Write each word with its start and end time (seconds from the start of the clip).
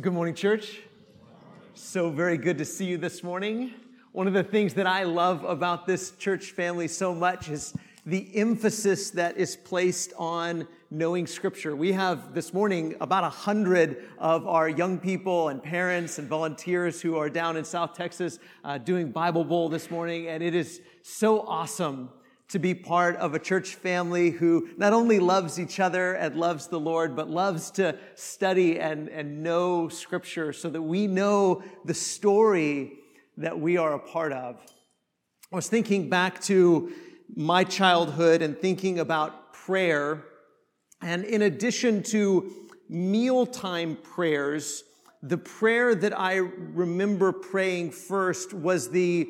Good 0.00 0.12
morning, 0.12 0.34
church. 0.34 0.80
So 1.74 2.10
very 2.10 2.36
good 2.36 2.58
to 2.58 2.64
see 2.64 2.84
you 2.84 2.98
this 2.98 3.22
morning. 3.22 3.72
One 4.10 4.26
of 4.26 4.32
the 4.32 4.42
things 4.42 4.74
that 4.74 4.88
I 4.88 5.04
love 5.04 5.44
about 5.44 5.86
this 5.86 6.10
church 6.18 6.50
family 6.50 6.88
so 6.88 7.14
much 7.14 7.48
is 7.48 7.74
the 8.04 8.28
emphasis 8.36 9.10
that 9.12 9.36
is 9.36 9.54
placed 9.54 10.12
on 10.18 10.66
knowing 10.90 11.28
scripture. 11.28 11.76
We 11.76 11.92
have 11.92 12.34
this 12.34 12.52
morning 12.52 12.96
about 13.00 13.22
a 13.22 13.28
hundred 13.28 14.02
of 14.18 14.48
our 14.48 14.68
young 14.68 14.98
people 14.98 15.50
and 15.50 15.62
parents 15.62 16.18
and 16.18 16.26
volunteers 16.26 17.00
who 17.00 17.16
are 17.16 17.30
down 17.30 17.56
in 17.56 17.64
South 17.64 17.94
Texas 17.94 18.40
uh, 18.64 18.78
doing 18.78 19.12
Bible 19.12 19.44
Bowl 19.44 19.68
this 19.68 19.92
morning, 19.92 20.26
and 20.26 20.42
it 20.42 20.56
is 20.56 20.80
so 21.02 21.42
awesome 21.42 22.10
to 22.54 22.60
be 22.60 22.72
part 22.72 23.16
of 23.16 23.34
a 23.34 23.38
church 23.40 23.74
family 23.74 24.30
who 24.30 24.68
not 24.76 24.92
only 24.92 25.18
loves 25.18 25.58
each 25.58 25.80
other 25.80 26.14
and 26.14 26.36
loves 26.36 26.68
the 26.68 26.78
Lord, 26.78 27.16
but 27.16 27.28
loves 27.28 27.72
to 27.72 27.98
study 28.14 28.78
and, 28.78 29.08
and 29.08 29.42
know 29.42 29.88
scripture 29.88 30.52
so 30.52 30.70
that 30.70 30.80
we 30.80 31.08
know 31.08 31.64
the 31.84 31.94
story 31.94 32.92
that 33.38 33.58
we 33.58 33.76
are 33.76 33.94
a 33.94 33.98
part 33.98 34.30
of. 34.30 34.60
I 35.52 35.56
was 35.56 35.66
thinking 35.66 36.08
back 36.08 36.40
to 36.42 36.92
my 37.34 37.64
childhood 37.64 38.40
and 38.40 38.56
thinking 38.56 39.00
about 39.00 39.52
prayer. 39.52 40.22
And 41.02 41.24
in 41.24 41.42
addition 41.42 42.04
to 42.04 42.52
mealtime 42.88 43.96
prayers, 44.00 44.84
the 45.24 45.38
prayer 45.38 45.92
that 45.96 46.16
I 46.16 46.36
remember 46.36 47.32
praying 47.32 47.90
first 47.90 48.54
was 48.54 48.90
the 48.90 49.28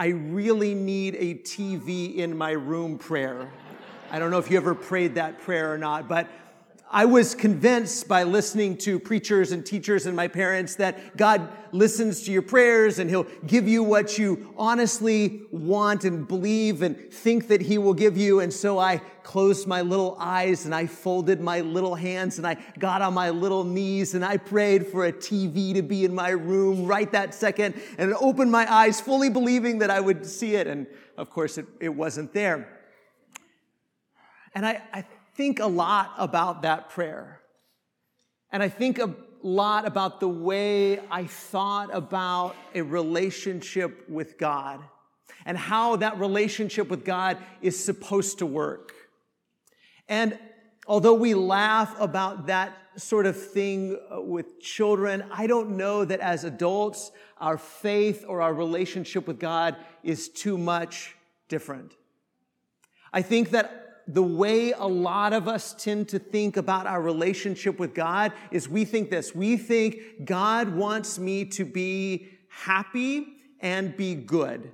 I 0.00 0.06
really 0.06 0.74
need 0.74 1.14
a 1.16 1.34
TV 1.34 2.16
in 2.16 2.34
my 2.34 2.52
room 2.52 2.96
prayer. 2.96 3.52
I 4.10 4.18
don't 4.18 4.30
know 4.30 4.38
if 4.38 4.50
you 4.50 4.56
ever 4.56 4.74
prayed 4.74 5.16
that 5.16 5.42
prayer 5.42 5.74
or 5.74 5.76
not, 5.76 6.08
but 6.08 6.26
I 6.92 7.04
was 7.04 7.36
convinced 7.36 8.08
by 8.08 8.24
listening 8.24 8.76
to 8.78 8.98
preachers 8.98 9.52
and 9.52 9.64
teachers 9.64 10.06
and 10.06 10.16
my 10.16 10.26
parents 10.26 10.74
that 10.76 11.16
God 11.16 11.48
listens 11.70 12.22
to 12.24 12.32
your 12.32 12.42
prayers 12.42 12.98
and 12.98 13.08
He'll 13.08 13.28
give 13.46 13.68
you 13.68 13.84
what 13.84 14.18
you 14.18 14.52
honestly 14.56 15.42
want 15.52 16.04
and 16.04 16.26
believe 16.26 16.82
and 16.82 16.98
think 17.12 17.46
that 17.46 17.60
He 17.60 17.78
will 17.78 17.94
give 17.94 18.16
you. 18.16 18.40
And 18.40 18.52
so 18.52 18.80
I 18.80 18.98
closed 19.22 19.68
my 19.68 19.82
little 19.82 20.16
eyes 20.18 20.64
and 20.64 20.74
I 20.74 20.86
folded 20.86 21.40
my 21.40 21.60
little 21.60 21.94
hands 21.94 22.38
and 22.38 22.46
I 22.46 22.56
got 22.80 23.02
on 23.02 23.14
my 23.14 23.30
little 23.30 23.62
knees 23.62 24.14
and 24.14 24.24
I 24.24 24.36
prayed 24.36 24.88
for 24.88 25.06
a 25.06 25.12
TV 25.12 25.72
to 25.74 25.82
be 25.82 26.04
in 26.04 26.12
my 26.12 26.30
room 26.30 26.86
right 26.86 27.10
that 27.12 27.34
second 27.34 27.80
and 27.98 28.12
opened 28.14 28.50
my 28.50 28.70
eyes 28.72 29.00
fully 29.00 29.30
believing 29.30 29.78
that 29.78 29.90
I 29.90 30.00
would 30.00 30.26
see 30.26 30.56
it. 30.56 30.66
And 30.66 30.88
of 31.16 31.30
course, 31.30 31.56
it, 31.56 31.66
it 31.78 31.90
wasn't 31.90 32.32
there. 32.32 32.68
And 34.56 34.66
I, 34.66 34.82
I 34.92 35.04
think 35.40 35.58
a 35.58 35.66
lot 35.66 36.12
about 36.18 36.60
that 36.60 36.90
prayer. 36.90 37.40
And 38.52 38.62
I 38.62 38.68
think 38.68 38.98
a 38.98 39.14
lot 39.42 39.86
about 39.86 40.20
the 40.20 40.28
way 40.28 40.98
I 41.10 41.24
thought 41.24 41.88
about 41.94 42.54
a 42.74 42.82
relationship 42.82 44.06
with 44.06 44.36
God 44.36 44.80
and 45.46 45.56
how 45.56 45.96
that 45.96 46.18
relationship 46.18 46.90
with 46.90 47.06
God 47.06 47.38
is 47.62 47.82
supposed 47.82 48.40
to 48.40 48.44
work. 48.44 48.92
And 50.10 50.38
although 50.86 51.14
we 51.14 51.32
laugh 51.32 51.98
about 51.98 52.48
that 52.48 52.76
sort 52.96 53.24
of 53.24 53.34
thing 53.42 53.98
uh, 54.14 54.20
with 54.20 54.60
children, 54.60 55.24
I 55.32 55.46
don't 55.46 55.78
know 55.78 56.04
that 56.04 56.20
as 56.20 56.44
adults, 56.44 57.12
our 57.38 57.56
faith 57.56 58.26
or 58.28 58.42
our 58.42 58.52
relationship 58.52 59.26
with 59.26 59.40
God 59.40 59.76
is 60.02 60.28
too 60.28 60.58
much 60.58 61.16
different. 61.48 61.96
I 63.10 63.22
think 63.22 63.52
that 63.52 63.89
the 64.12 64.22
way 64.22 64.72
a 64.72 64.86
lot 64.86 65.32
of 65.32 65.46
us 65.46 65.74
tend 65.78 66.08
to 66.08 66.18
think 66.18 66.56
about 66.56 66.86
our 66.86 67.00
relationship 67.00 67.78
with 67.78 67.94
God 67.94 68.32
is 68.50 68.68
we 68.68 68.84
think 68.84 69.10
this. 69.10 69.34
We 69.34 69.56
think 69.56 70.24
God 70.24 70.74
wants 70.74 71.18
me 71.18 71.44
to 71.46 71.64
be 71.64 72.28
happy 72.48 73.26
and 73.60 73.96
be 73.96 74.14
good. 74.14 74.72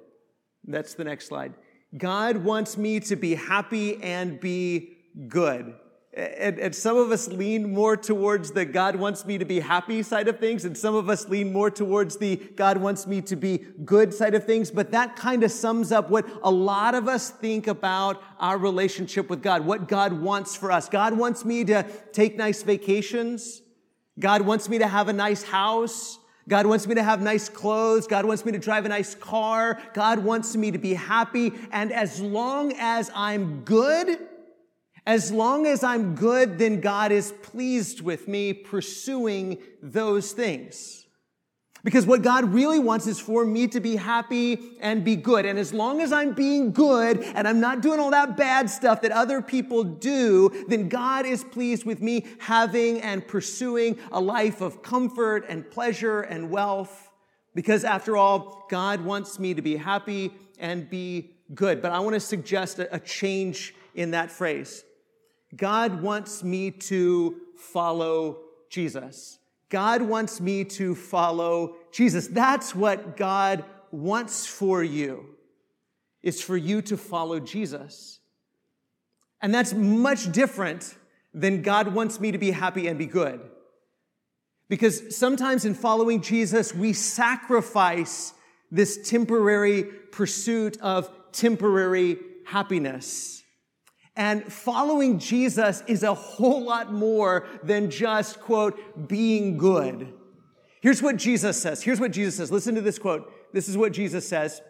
That's 0.65 0.95
the 0.95 1.05
next 1.05 1.29
slide. 1.29 1.55
God 1.97 2.39
wants 2.39 2.77
me 2.77 3.01
to 3.01 3.17
be 3.17 3.35
happy 3.35 4.03
and 4.03 4.41
be 4.41 4.97
good. 5.29 5.75
And, 6.17 6.59
and, 6.59 6.75
some 6.75 6.97
of 6.97 7.11
us 7.11 7.29
lean 7.29 7.75
more 7.75 7.95
towards 7.95 8.51
the 8.53 8.65
God 8.65 8.97
wants 8.97 9.27
me 9.27 9.37
to 9.37 9.45
be 9.45 9.61
happy 9.61 10.03
side 10.03 10.29
of 10.29 10.41
things, 10.41 10.65
and 10.65 10.75
some 10.75 10.95
of 10.95 11.11
us 11.11 11.29
lean 11.29 11.53
more 11.53 11.71
towards 11.71 12.17
the 12.17 12.37
God 12.37 12.79
wants 12.79 13.07
me 13.07 13.21
to 13.21 13.37
be 13.37 13.59
good 13.85 14.15
side 14.15 14.35
of 14.35 14.45
things. 14.45 14.71
But 14.71 14.93
that 14.93 15.15
kind 15.15 15.45
of 15.45 15.51
sums 15.51 15.93
up 15.93 16.09
what 16.09 16.27
a 16.43 16.51
lot 16.51 16.95
of 16.95 17.07
us 17.07 17.29
think 17.29 17.67
about 17.67 18.23
our 18.41 18.57
relationship 18.57 19.29
with 19.29 19.43
God, 19.43 19.67
what 19.67 19.89
God 19.89 20.15
wants 20.15 20.57
for 20.57 20.73
us. 20.73 20.89
God 20.89 21.19
wants 21.19 21.45
me 21.45 21.65
to 21.65 21.83
take 22.13 22.39
nice 22.39 22.63
vacations. 22.63 23.61
God 24.19 24.41
wants 24.41 24.71
me 24.71 24.79
to 24.79 24.87
have 24.87 25.09
a 25.09 25.13
nice 25.13 25.43
house. 25.43 26.19
God 26.49 26.65
wants 26.65 26.87
me 26.87 26.95
to 26.95 27.03
have 27.03 27.21
nice 27.21 27.51
clothes. 27.51 28.07
God 28.07 28.25
wants 28.25 28.43
me 28.47 28.53
to 28.53 28.59
drive 28.59 28.87
a 28.87 28.89
nice 28.89 29.15
car. 29.15 29.79
God 29.93 30.21
wants 30.21 30.57
me 30.57 30.71
to 30.71 30.79
be 30.79 30.95
happy. 30.95 31.53
And 31.73 31.93
as 31.93 32.21
long 32.23 32.73
as 32.79 33.11
I'm 33.15 33.61
good, 33.65 34.19
as 35.07 35.31
long 35.31 35.67
as 35.67 35.85
I'm 35.85 36.17
good, 36.17 36.59
then 36.59 36.81
God 36.81 37.13
is 37.13 37.33
pleased 37.43 38.01
with 38.01 38.27
me 38.27 38.53
pursuing 38.53 39.59
those 39.81 40.33
things. 40.33 41.07
Because 41.85 42.05
what 42.05 42.23
God 42.23 42.53
really 42.53 42.81
wants 42.81 43.07
is 43.07 43.21
for 43.21 43.45
me 43.45 43.69
to 43.69 43.79
be 43.79 43.95
happy 43.95 44.77
and 44.81 45.05
be 45.05 45.15
good. 45.15 45.47
And 45.47 45.57
as 45.57 45.73
long 45.73 46.01
as 46.01 46.11
I'm 46.11 46.33
being 46.33 46.73
good 46.73 47.23
and 47.23 47.47
I'm 47.47 47.61
not 47.61 47.81
doing 47.81 48.01
all 48.01 48.11
that 48.11 48.37
bad 48.37 48.69
stuff 48.69 49.03
that 49.03 49.13
other 49.13 49.41
people 49.41 49.85
do, 49.85 50.65
then 50.67 50.89
God 50.89 51.25
is 51.25 51.45
pleased 51.45 51.85
with 51.85 52.03
me 52.03 52.27
having 52.41 53.01
and 53.03 53.25
pursuing 53.25 54.01
a 54.11 54.21
life 54.21 54.61
of 54.61 54.83
comfort 54.83 55.45
and 55.49 55.71
pleasure 55.71 56.23
and 56.23 56.51
wealth. 56.51 57.09
Because 57.55 57.85
after 57.85 58.17
all, 58.17 58.67
God 58.69 59.03
wants 59.03 59.39
me 59.39 59.55
to 59.55 59.63
be 59.63 59.77
happy 59.77 60.33
and 60.59 60.91
be 60.91 61.31
good. 61.55 61.81
But 61.81 61.93
I 61.93 62.01
want 62.01 62.15
to 62.15 62.21
suggest 62.21 62.81
a 62.81 62.99
change 62.99 63.77
in 63.95 64.11
that 64.11 64.33
phrase. 64.33 64.83
God 65.55 66.03
wants 66.03 66.43
me 66.43 66.71
to 66.71 67.41
follow 67.57 68.39
Jesus. 68.69 69.39
God 69.69 70.03
wants 70.03 70.41
me 70.41 70.65
to 70.65 70.95
follow 70.95 71.77
Jesus. 71.93 72.27
That's 72.29 72.75
what 72.75 73.17
God 73.17 73.65
wants 73.91 74.47
for 74.47 74.83
you, 74.83 75.27
is 76.23 76.43
for 76.43 76.57
you 76.57 76.83
to 76.83 76.97
follow 76.97 77.41
Jesus. 77.41 78.21
And 79.41 79.55
that's 79.55 79.73
much 79.73 80.31
different 80.33 80.95
than 81.35 81.63
God 81.63 81.95
wants 81.95 82.19
me 82.19 82.33
to 82.33 82.39
be 82.39 82.51
happy 82.51 82.89
and 82.89 82.99
be 82.99 83.07
good. 83.07 83.41
Because 84.69 85.17
sometimes 85.17 85.65
in 85.65 85.75
following 85.75 86.23
Jesus, 86.23 86.75
we 86.75 86.93
sacrifice 86.93 88.33
this 88.71 89.09
temporary 89.09 89.85
pursuit 89.85 90.81
of 90.81 91.11
temporary 91.33 92.19
happiness. 92.45 93.45
And 94.17 94.51
following 94.51 95.19
Jesus 95.19 95.83
is 95.87 96.03
a 96.03 96.15
whole 96.15 96.65
lot 96.65 96.93
more 96.93 97.47
than 97.63 97.91
just, 97.91 98.41
quote, 98.41 99.09
being 99.09 99.59
good. 99.59 100.13
Here's 100.81 101.03
what 101.03 101.17
Jesus 101.17 101.61
says. 101.61 101.83
Here's 101.83 102.01
what 102.01 102.13
Jesus 102.13 102.37
says. 102.37 102.51
Listen 102.51 102.75
to 102.77 102.81
this 102.81 102.99
quote. 102.99 103.31
This 103.53 103.69
is 103.69 103.77
what 103.77 103.93
Jesus 103.93 104.27
says. 104.27 104.63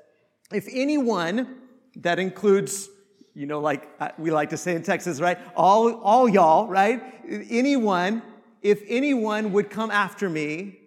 If 0.52 0.66
anyone, 0.70 1.58
that 1.96 2.18
includes, 2.18 2.88
you 3.34 3.46
know, 3.46 3.60
like 3.60 3.88
uh, 4.00 4.10
we 4.18 4.30
like 4.30 4.50
to 4.50 4.56
say 4.56 4.74
in 4.74 4.82
Texas, 4.82 5.20
right? 5.20 5.38
All, 5.56 5.94
all 6.00 6.28
y'all, 6.28 6.68
right? 6.68 7.02
Anyone, 7.28 8.22
if 8.62 8.82
anyone 8.88 9.52
would 9.52 9.70
come 9.70 9.90
after 9.90 10.28
me, 10.28 10.78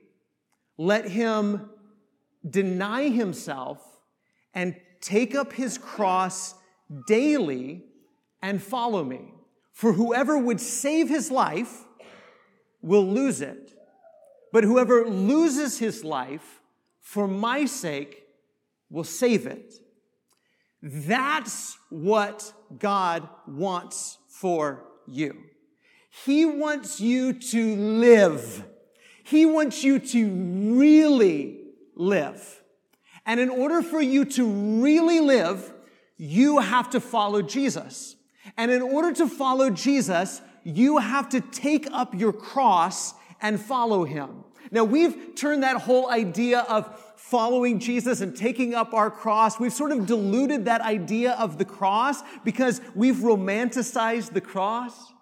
let 0.77 1.05
him 1.09 1.69
deny 2.47 3.09
himself 3.09 3.79
and 4.53 4.75
take 5.01 5.35
up 5.35 5.53
his 5.53 5.77
cross 5.77 6.55
daily 7.07 7.83
and 8.41 8.61
follow 8.61 9.03
me. 9.03 9.33
For 9.73 9.93
whoever 9.93 10.37
would 10.37 10.59
save 10.59 11.09
his 11.09 11.31
life 11.31 11.85
will 12.81 13.05
lose 13.05 13.41
it. 13.41 13.73
But 14.51 14.63
whoever 14.63 15.05
loses 15.05 15.79
his 15.79 16.03
life 16.03 16.61
for 17.01 17.27
my 17.27 17.65
sake 17.65 18.23
will 18.89 19.03
save 19.03 19.45
it. 19.45 19.73
That's 20.81 21.77
what 21.89 22.51
God 22.77 23.27
wants 23.47 24.17
for 24.27 24.85
you. 25.07 25.43
He 26.25 26.45
wants 26.45 26.99
you 26.99 27.33
to 27.33 27.75
live. 27.75 28.65
He 29.23 29.45
wants 29.45 29.83
you 29.83 29.99
to 29.99 30.29
really 30.79 31.59
live. 31.95 32.61
And 33.25 33.39
in 33.39 33.49
order 33.49 33.81
for 33.81 34.01
you 34.01 34.25
to 34.25 34.45
really 34.81 35.19
live, 35.19 35.71
you 36.17 36.59
have 36.59 36.89
to 36.91 36.99
follow 36.99 37.41
Jesus. 37.41 38.15
And 38.57 38.71
in 38.71 38.81
order 38.81 39.11
to 39.13 39.27
follow 39.27 39.69
Jesus, 39.69 40.41
you 40.63 40.97
have 40.97 41.29
to 41.29 41.41
take 41.41 41.87
up 41.91 42.13
your 42.13 42.33
cross 42.33 43.13
and 43.41 43.59
follow 43.59 44.03
him. 44.03 44.43
Now 44.71 44.83
we've 44.83 45.35
turned 45.35 45.63
that 45.63 45.77
whole 45.77 46.09
idea 46.09 46.59
of 46.61 47.13
following 47.15 47.79
Jesus 47.79 48.21
and 48.21 48.35
taking 48.35 48.73
up 48.73 48.93
our 48.93 49.11
cross, 49.11 49.59
we've 49.59 49.73
sort 49.73 49.91
of 49.91 50.05
diluted 50.05 50.65
that 50.65 50.81
idea 50.81 51.33
of 51.33 51.57
the 51.57 51.65
cross 51.65 52.21
because 52.43 52.81
we've 52.95 53.17
romanticized 53.17 54.33
the 54.33 54.41
cross. 54.41 55.13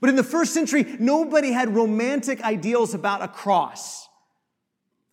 But 0.00 0.10
in 0.10 0.16
the 0.16 0.24
first 0.24 0.52
century, 0.52 0.96
nobody 0.98 1.52
had 1.52 1.74
romantic 1.74 2.42
ideals 2.42 2.94
about 2.94 3.22
a 3.22 3.28
cross. 3.28 4.08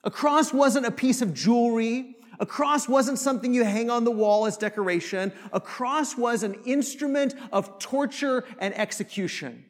A 0.04 0.12
cross 0.12 0.52
wasn't 0.52 0.86
a 0.86 0.92
piece 0.92 1.22
of 1.22 1.34
jewelry. 1.34 2.18
A 2.40 2.46
cross 2.46 2.88
wasn't 2.88 3.20
something 3.20 3.54
you 3.54 3.64
hang 3.64 3.90
on 3.90 4.04
the 4.04 4.12
wall 4.12 4.46
as 4.46 4.58
decoration. 4.58 5.32
A 5.52 5.60
cross 5.60 6.18
was 6.18 6.44
an 6.44 6.56
instrument 6.66 7.36
of 7.52 7.80
torture 7.80 8.46
and 8.60 8.74
execution. 8.78 9.66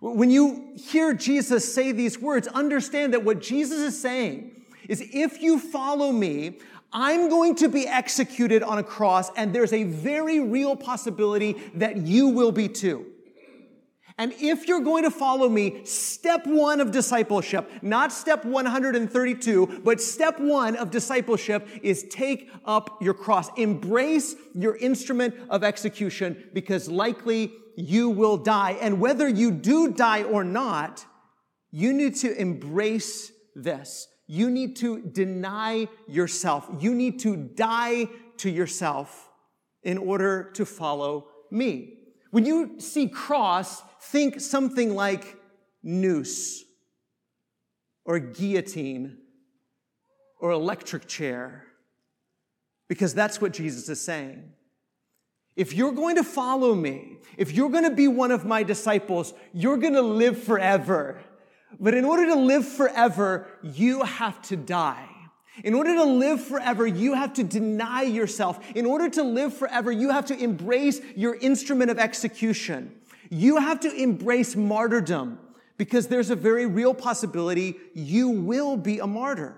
When 0.00 0.30
you 0.30 0.72
hear 0.76 1.14
Jesus 1.14 1.72
say 1.72 1.92
these 1.92 2.18
words, 2.18 2.48
understand 2.48 3.12
that 3.12 3.24
what 3.24 3.40
Jesus 3.40 3.78
is 3.78 4.00
saying 4.00 4.64
is 4.88 5.00
if 5.12 5.40
you 5.40 5.58
follow 5.60 6.10
me, 6.10 6.58
I'm 6.92 7.28
going 7.28 7.54
to 7.56 7.68
be 7.68 7.86
executed 7.86 8.62
on 8.62 8.78
a 8.78 8.82
cross, 8.82 9.30
and 9.36 9.54
there's 9.54 9.72
a 9.72 9.84
very 9.84 10.40
real 10.40 10.76
possibility 10.76 11.56
that 11.74 11.98
you 11.98 12.28
will 12.28 12.52
be 12.52 12.68
too. 12.68 13.11
And 14.18 14.32
if 14.38 14.68
you're 14.68 14.80
going 14.80 15.04
to 15.04 15.10
follow 15.10 15.48
me, 15.48 15.84
step 15.84 16.46
one 16.46 16.80
of 16.80 16.90
discipleship, 16.90 17.70
not 17.82 18.12
step 18.12 18.44
132, 18.44 19.80
but 19.84 20.00
step 20.00 20.38
one 20.38 20.76
of 20.76 20.90
discipleship 20.90 21.66
is 21.82 22.04
take 22.10 22.50
up 22.64 23.02
your 23.02 23.14
cross. 23.14 23.48
Embrace 23.56 24.34
your 24.54 24.76
instrument 24.76 25.34
of 25.48 25.64
execution 25.64 26.50
because 26.52 26.88
likely 26.88 27.52
you 27.76 28.10
will 28.10 28.36
die. 28.36 28.72
And 28.80 29.00
whether 29.00 29.28
you 29.28 29.50
do 29.50 29.92
die 29.92 30.24
or 30.24 30.44
not, 30.44 31.04
you 31.70 31.92
need 31.92 32.16
to 32.16 32.38
embrace 32.38 33.32
this. 33.54 34.08
You 34.26 34.50
need 34.50 34.76
to 34.76 35.00
deny 35.00 35.88
yourself. 36.06 36.68
You 36.80 36.94
need 36.94 37.20
to 37.20 37.36
die 37.36 38.08
to 38.38 38.50
yourself 38.50 39.28
in 39.82 39.98
order 39.98 40.50
to 40.54 40.64
follow 40.64 41.28
me. 41.50 41.98
When 42.30 42.46
you 42.46 42.80
see 42.80 43.08
cross, 43.08 43.82
think 44.02 44.40
something 44.40 44.94
like 44.94 45.36
noose 45.82 46.64
or 48.04 48.18
guillotine 48.18 49.18
or 50.40 50.50
electric 50.50 51.06
chair, 51.06 51.64
because 52.88 53.14
that's 53.14 53.40
what 53.40 53.52
Jesus 53.52 53.88
is 53.88 54.00
saying. 54.00 54.52
If 55.54 55.74
you're 55.74 55.92
going 55.92 56.16
to 56.16 56.24
follow 56.24 56.74
me, 56.74 57.18
if 57.36 57.52
you're 57.52 57.68
going 57.68 57.84
to 57.84 57.94
be 57.94 58.08
one 58.08 58.30
of 58.30 58.44
my 58.44 58.62
disciples, 58.62 59.34
you're 59.52 59.76
going 59.76 59.94
to 59.94 60.02
live 60.02 60.42
forever. 60.42 61.20
But 61.78 61.94
in 61.94 62.04
order 62.04 62.26
to 62.26 62.34
live 62.34 62.66
forever, 62.66 63.46
you 63.62 64.02
have 64.02 64.40
to 64.42 64.56
die. 64.56 65.08
In 65.62 65.74
order 65.74 65.94
to 65.94 66.04
live 66.04 66.42
forever, 66.42 66.86
you 66.86 67.12
have 67.14 67.34
to 67.34 67.44
deny 67.44 68.02
yourself. 68.02 68.58
In 68.74 68.86
order 68.86 69.10
to 69.10 69.22
live 69.22 69.54
forever, 69.54 69.92
you 69.92 70.08
have 70.10 70.24
to 70.26 70.36
embrace 70.36 71.00
your 71.14 71.34
instrument 71.36 71.90
of 71.90 71.98
execution. 71.98 72.94
You 73.34 73.56
have 73.56 73.80
to 73.80 73.90
embrace 73.90 74.56
martyrdom 74.56 75.38
because 75.78 76.08
there's 76.08 76.28
a 76.28 76.36
very 76.36 76.66
real 76.66 76.92
possibility 76.92 77.76
you 77.94 78.28
will 78.28 78.76
be 78.76 78.98
a 78.98 79.06
martyr. 79.06 79.56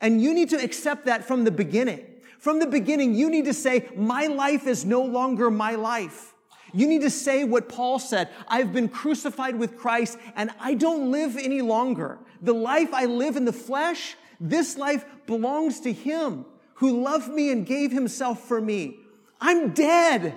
And 0.00 0.22
you 0.22 0.32
need 0.32 0.50
to 0.50 0.62
accept 0.62 1.06
that 1.06 1.24
from 1.24 1.42
the 1.42 1.50
beginning. 1.50 2.06
From 2.38 2.60
the 2.60 2.68
beginning, 2.68 3.16
you 3.16 3.28
need 3.30 3.46
to 3.46 3.52
say, 3.52 3.88
my 3.96 4.26
life 4.26 4.68
is 4.68 4.84
no 4.84 5.02
longer 5.02 5.50
my 5.50 5.74
life. 5.74 6.34
You 6.72 6.86
need 6.86 7.00
to 7.00 7.10
say 7.10 7.42
what 7.42 7.68
Paul 7.68 7.98
said. 7.98 8.28
I've 8.46 8.72
been 8.72 8.88
crucified 8.88 9.56
with 9.56 9.76
Christ 9.76 10.16
and 10.36 10.52
I 10.60 10.74
don't 10.74 11.10
live 11.10 11.36
any 11.36 11.62
longer. 11.62 12.20
The 12.42 12.54
life 12.54 12.94
I 12.94 13.06
live 13.06 13.36
in 13.36 13.44
the 13.44 13.52
flesh, 13.52 14.14
this 14.38 14.78
life 14.78 15.04
belongs 15.26 15.80
to 15.80 15.92
him 15.92 16.44
who 16.74 17.02
loved 17.02 17.28
me 17.28 17.50
and 17.50 17.66
gave 17.66 17.90
himself 17.90 18.46
for 18.46 18.60
me. 18.60 18.98
I'm 19.40 19.70
dead. 19.70 20.36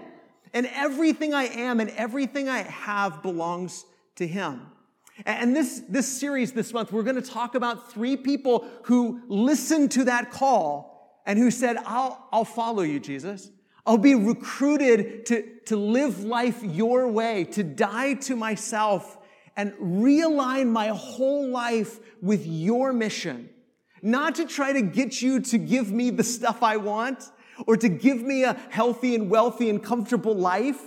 And 0.55 0.65
everything 0.73 1.35
I 1.35 1.43
am 1.43 1.79
and 1.79 1.91
everything 1.91 2.49
I 2.49 2.63
have 2.63 3.21
belongs 3.21 3.85
to 4.15 4.25
him. 4.25 4.61
And 5.25 5.55
this, 5.55 5.83
this 5.87 6.07
series 6.07 6.53
this 6.53 6.73
month, 6.73 6.91
we're 6.91 7.03
going 7.03 7.21
to 7.21 7.29
talk 7.29 7.53
about 7.53 7.91
three 7.91 8.17
people 8.17 8.65
who 8.83 9.21
listened 9.27 9.91
to 9.91 10.05
that 10.05 10.31
call 10.31 11.21
and 11.27 11.37
who 11.37 11.51
said, 11.51 11.77
I'll, 11.85 12.27
I'll 12.31 12.45
follow 12.45 12.81
you, 12.81 12.99
Jesus. 12.99 13.51
I'll 13.85 13.97
be 13.97 14.15
recruited 14.15 15.27
to, 15.27 15.43
to 15.67 15.75
live 15.75 16.23
life 16.23 16.63
your 16.63 17.07
way, 17.07 17.43
to 17.51 17.63
die 17.63 18.15
to 18.15 18.35
myself 18.35 19.17
and 19.55 19.73
realign 19.73 20.69
my 20.69 20.87
whole 20.87 21.49
life 21.49 21.99
with 22.21 22.47
your 22.47 22.91
mission 22.91 23.49
not 24.05 24.35
to 24.35 24.45
try 24.45 24.71
to 24.71 24.83
get 24.83 25.19
you 25.19 25.39
to 25.39 25.57
give 25.57 25.91
me 25.91 26.11
the 26.11 26.23
stuff 26.23 26.61
I 26.61 26.77
want 26.77 27.23
or 27.67 27.77
to 27.77 27.89
give 27.89 28.21
me 28.21 28.43
a 28.43 28.53
healthy 28.69 29.15
and 29.15 29.29
wealthy 29.29 29.69
and 29.69 29.83
comfortable 29.83 30.35
life, 30.35 30.81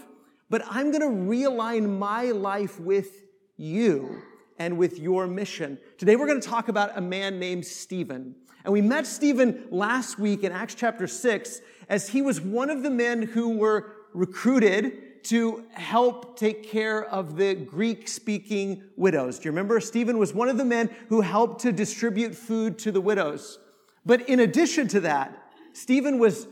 but 0.50 0.62
I'm 0.68 0.90
going 0.90 1.02
to 1.02 1.30
realign 1.30 1.98
my 1.98 2.24
life 2.24 2.80
with 2.80 3.26
you 3.56 4.22
and 4.58 4.78
with 4.78 4.98
your 4.98 5.26
mission. 5.26 5.78
Today 5.98 6.16
we're 6.16 6.26
going 6.26 6.40
to 6.40 6.48
talk 6.48 6.68
about 6.68 6.96
a 6.96 7.00
man 7.00 7.38
named 7.38 7.64
Stephen. 7.64 8.34
And 8.64 8.72
we 8.72 8.80
met 8.80 9.06
Stephen 9.06 9.64
last 9.70 10.18
week 10.18 10.42
in 10.42 10.52
Acts 10.52 10.74
chapter 10.74 11.06
6 11.06 11.60
as 11.88 12.08
he 12.08 12.22
was 12.22 12.40
one 12.40 12.70
of 12.70 12.82
the 12.82 12.90
men 12.90 13.22
who 13.22 13.56
were 13.56 13.92
recruited 14.12 15.24
to 15.24 15.64
help 15.72 16.38
take 16.38 16.62
care 16.64 17.04
of 17.04 17.36
the 17.36 17.54
Greek 17.54 18.08
speaking 18.08 18.82
widows. 18.96 19.38
Do 19.38 19.44
you 19.44 19.50
remember? 19.50 19.80
Stephen 19.80 20.18
was 20.18 20.32
one 20.32 20.48
of 20.48 20.56
the 20.56 20.64
men 20.64 20.90
who 21.08 21.20
helped 21.20 21.60
to 21.62 21.72
distribute 21.72 22.34
food 22.34 22.78
to 22.80 22.92
the 22.92 23.00
widows. 23.00 23.58
But 24.06 24.28
in 24.28 24.40
addition 24.40 24.88
to 24.88 25.00
that, 25.00 25.52
Stephen 25.72 26.18
was 26.18 26.48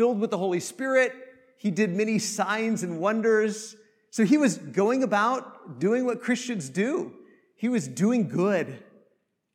filled 0.00 0.18
with 0.18 0.30
the 0.30 0.38
Holy 0.38 0.60
Spirit. 0.60 1.12
He 1.58 1.70
did 1.70 1.94
many 1.94 2.18
signs 2.18 2.82
and 2.82 3.00
wonders. 3.00 3.76
So 4.08 4.24
he 4.24 4.38
was 4.38 4.56
going 4.56 5.02
about 5.02 5.78
doing 5.78 6.06
what 6.06 6.22
Christians 6.22 6.70
do. 6.70 7.12
He 7.54 7.68
was 7.68 7.86
doing 7.86 8.26
good. 8.26 8.82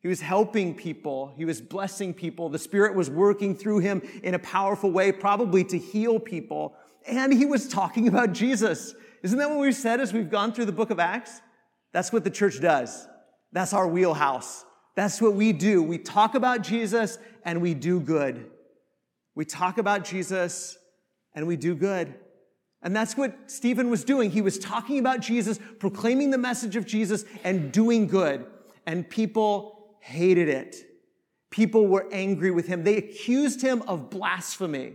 He 0.02 0.08
was 0.08 0.22
helping 0.22 0.76
people. 0.76 1.34
He 1.36 1.46
was 1.46 1.60
blessing 1.62 2.14
people. 2.14 2.50
The 2.50 2.60
Spirit 2.60 2.94
was 2.94 3.10
working 3.10 3.56
through 3.56 3.80
him 3.80 4.04
in 4.22 4.36
a 4.36 4.40
powerful 4.40 4.92
way, 4.92 5.12
probably 5.12 5.64
to 5.64 5.80
heal 5.80 6.20
people 6.20 6.76
and 7.08 7.34
he 7.34 7.46
was 7.46 7.68
talking 7.68 8.08
about 8.08 8.34
Jesus. 8.34 8.96
Isn't 9.24 9.38
that 9.40 9.50
what 9.50 9.60
we've 9.60 9.76
said 9.76 10.00
as 10.00 10.14
we've 10.14 10.30
gone 10.30 10.54
through 10.54 10.66
the 10.66 10.72
book 10.72 10.90
of 10.90 11.00
Acts? 11.00 11.42
That's 11.92 12.12
what 12.12 12.24
the 12.24 12.30
church 12.30 12.60
does. 12.62 13.08
That's 13.52 13.74
our 13.74 13.88
wheelhouse. 13.88 14.66
That's 14.96 15.22
what 15.22 15.34
we 15.34 15.54
do. 15.54 15.82
We 15.84 15.98
talk 15.98 16.36
about 16.36 16.62
Jesus 16.62 17.18
and 17.44 17.62
we 17.62 17.74
do 17.74 18.00
good. 18.00 18.52
We 19.36 19.46
talk 19.46 19.78
about 19.78 20.06
Jesus 20.06 20.78
and 21.34 21.46
we 21.46 21.58
do 21.58 21.76
good. 21.76 22.16
And 22.82 22.96
that's 22.96 23.18
what 23.18 23.52
Stephen 23.52 23.90
was 23.90 24.04
doing. 24.04 24.32
He 24.32 24.42
was 24.42 24.58
talking 24.60 25.00
about 25.00 25.20
Jesus, 25.20 25.60
proclaiming 25.80 26.30
the 26.30 26.38
message 26.38 26.76
of 26.76 26.86
Jesus, 26.86 27.26
and 27.44 27.72
doing 27.72 28.08
good. 28.08 28.46
And 28.86 29.10
people 29.10 29.96
hated 30.00 30.48
it. 30.48 30.76
People 31.50 31.88
were 31.88 32.08
angry 32.12 32.52
with 32.52 32.68
him. 32.68 32.84
They 32.84 32.98
accused 32.98 33.62
him 33.62 33.82
of 33.88 34.10
blasphemy. 34.10 34.94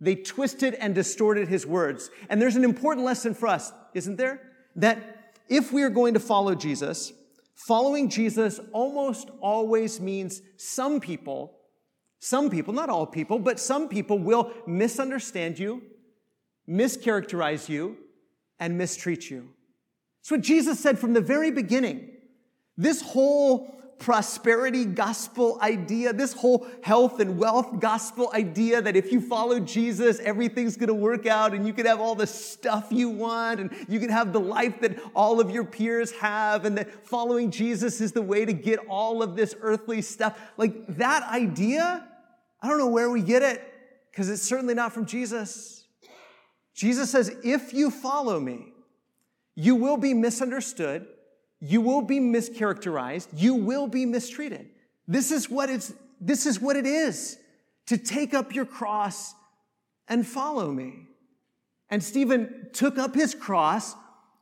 They 0.00 0.14
twisted 0.14 0.74
and 0.74 0.94
distorted 0.94 1.48
his 1.48 1.66
words. 1.66 2.10
And 2.28 2.40
there's 2.40 2.56
an 2.56 2.64
important 2.64 3.04
lesson 3.04 3.34
for 3.34 3.48
us, 3.48 3.72
isn't 3.94 4.16
there? 4.16 4.40
That 4.76 5.34
if 5.48 5.72
we 5.72 5.82
are 5.82 5.90
going 5.90 6.14
to 6.14 6.20
follow 6.20 6.54
Jesus, 6.54 7.12
following 7.54 8.08
Jesus 8.08 8.60
almost 8.72 9.30
always 9.40 10.00
means 10.00 10.40
some 10.56 11.00
people, 11.00 11.56
some 12.18 12.50
people, 12.50 12.72
not 12.72 12.88
all 12.88 13.06
people, 13.06 13.38
but 13.38 13.60
some 13.60 13.88
people 13.88 14.18
will 14.18 14.52
misunderstand 14.66 15.58
you, 15.58 15.82
mischaracterize 16.68 17.68
you, 17.68 17.96
and 18.58 18.78
mistreat 18.78 19.30
you. 19.30 19.50
It's 20.20 20.30
what 20.30 20.40
Jesus 20.40 20.80
said 20.80 20.98
from 20.98 21.12
the 21.12 21.20
very 21.20 21.50
beginning. 21.50 22.10
This 22.76 23.02
whole 23.02 23.70
prosperity 23.98 24.84
gospel 24.84 25.58
idea, 25.62 26.12
this 26.12 26.32
whole 26.32 26.66
health 26.82 27.20
and 27.20 27.38
wealth 27.38 27.80
gospel 27.80 28.30
idea 28.34 28.82
that 28.82 28.96
if 28.96 29.12
you 29.12 29.20
follow 29.20 29.60
Jesus, 29.60 30.18
everything's 30.20 30.76
going 30.76 30.88
to 30.88 30.94
work 30.94 31.26
out 31.26 31.54
and 31.54 31.66
you 31.66 31.72
can 31.72 31.86
have 31.86 32.00
all 32.00 32.14
the 32.14 32.26
stuff 32.26 32.88
you 32.90 33.08
want 33.08 33.60
and 33.60 33.70
you 33.88 34.00
can 34.00 34.10
have 34.10 34.32
the 34.32 34.40
life 34.40 34.80
that 34.80 34.98
all 35.14 35.40
of 35.40 35.50
your 35.50 35.64
peers 35.64 36.12
have 36.12 36.64
and 36.64 36.76
that 36.76 37.06
following 37.06 37.50
Jesus 37.50 38.00
is 38.00 38.12
the 38.12 38.22
way 38.22 38.44
to 38.44 38.52
get 38.52 38.78
all 38.88 39.22
of 39.22 39.36
this 39.36 39.54
earthly 39.60 40.02
stuff. 40.02 40.38
Like 40.56 40.96
that 40.96 41.22
idea, 41.30 42.06
I 42.60 42.68
don't 42.68 42.78
know 42.78 42.88
where 42.88 43.10
we 43.10 43.22
get 43.22 43.42
it 43.42 43.62
because 44.10 44.28
it's 44.28 44.42
certainly 44.42 44.74
not 44.74 44.92
from 44.92 45.06
Jesus. 45.06 45.86
Jesus 46.74 47.10
says, 47.10 47.34
if 47.44 47.72
you 47.72 47.90
follow 47.90 48.40
me, 48.40 48.72
you 49.54 49.76
will 49.76 49.96
be 49.96 50.14
misunderstood 50.14 51.06
you 51.66 51.80
will 51.80 52.02
be 52.02 52.20
mischaracterized. 52.20 53.28
You 53.34 53.54
will 53.54 53.86
be 53.86 54.04
mistreated. 54.04 54.68
This 55.08 55.30
is 55.30 55.48
what 55.48 55.70
it's, 55.70 55.94
this 56.20 56.44
is 56.44 56.60
what 56.60 56.76
it 56.76 56.84
is 56.84 57.38
to 57.86 57.96
take 57.96 58.34
up 58.34 58.54
your 58.54 58.66
cross 58.66 59.34
and 60.06 60.26
follow 60.26 60.70
me. 60.70 61.06
And 61.88 62.04
Stephen 62.04 62.68
took 62.74 62.98
up 62.98 63.14
his 63.14 63.34
cross 63.34 63.94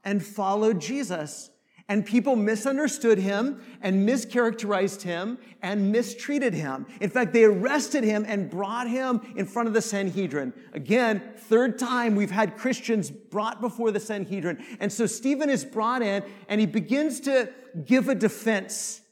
and 0.03 0.25
followed 0.25 0.81
Jesus. 0.81 1.49
And 1.93 2.07
people 2.07 2.37
misunderstood 2.37 3.19
him 3.19 3.61
and 3.83 4.09
mischaracterized 4.09 5.03
him 5.03 5.37
and 5.61 5.93
mistreated 5.93 6.55
him. 6.55 6.87
In 7.03 7.11
fact, 7.11 7.35
they 7.35 7.45
arrested 7.45 8.03
him 8.03 8.25
and 8.27 8.49
brought 8.49 8.89
him 8.89 9.21
in 9.37 9.45
front 9.45 9.69
of 9.69 9.75
the 9.75 9.83
Sanhedrin. 9.83 10.55
Again, 10.73 11.23
third 11.37 11.79
time 11.79 12.17
we've 12.17 12.31
had 12.31 12.57
Christians 12.57 13.11
brought 13.11 13.61
before 13.61 13.91
the 13.91 14.01
Sanhedrin. 14.01 14.65
And 14.81 14.91
so 14.91 15.05
Stephen 15.05 15.51
is 15.51 15.67
brought 15.67 16.01
in 16.01 16.25
and 16.49 16.63
he 16.63 16.67
begins 16.67 17.21
to 17.21 17.53
give 17.85 18.09
a 18.09 18.15
defense. 18.15 19.03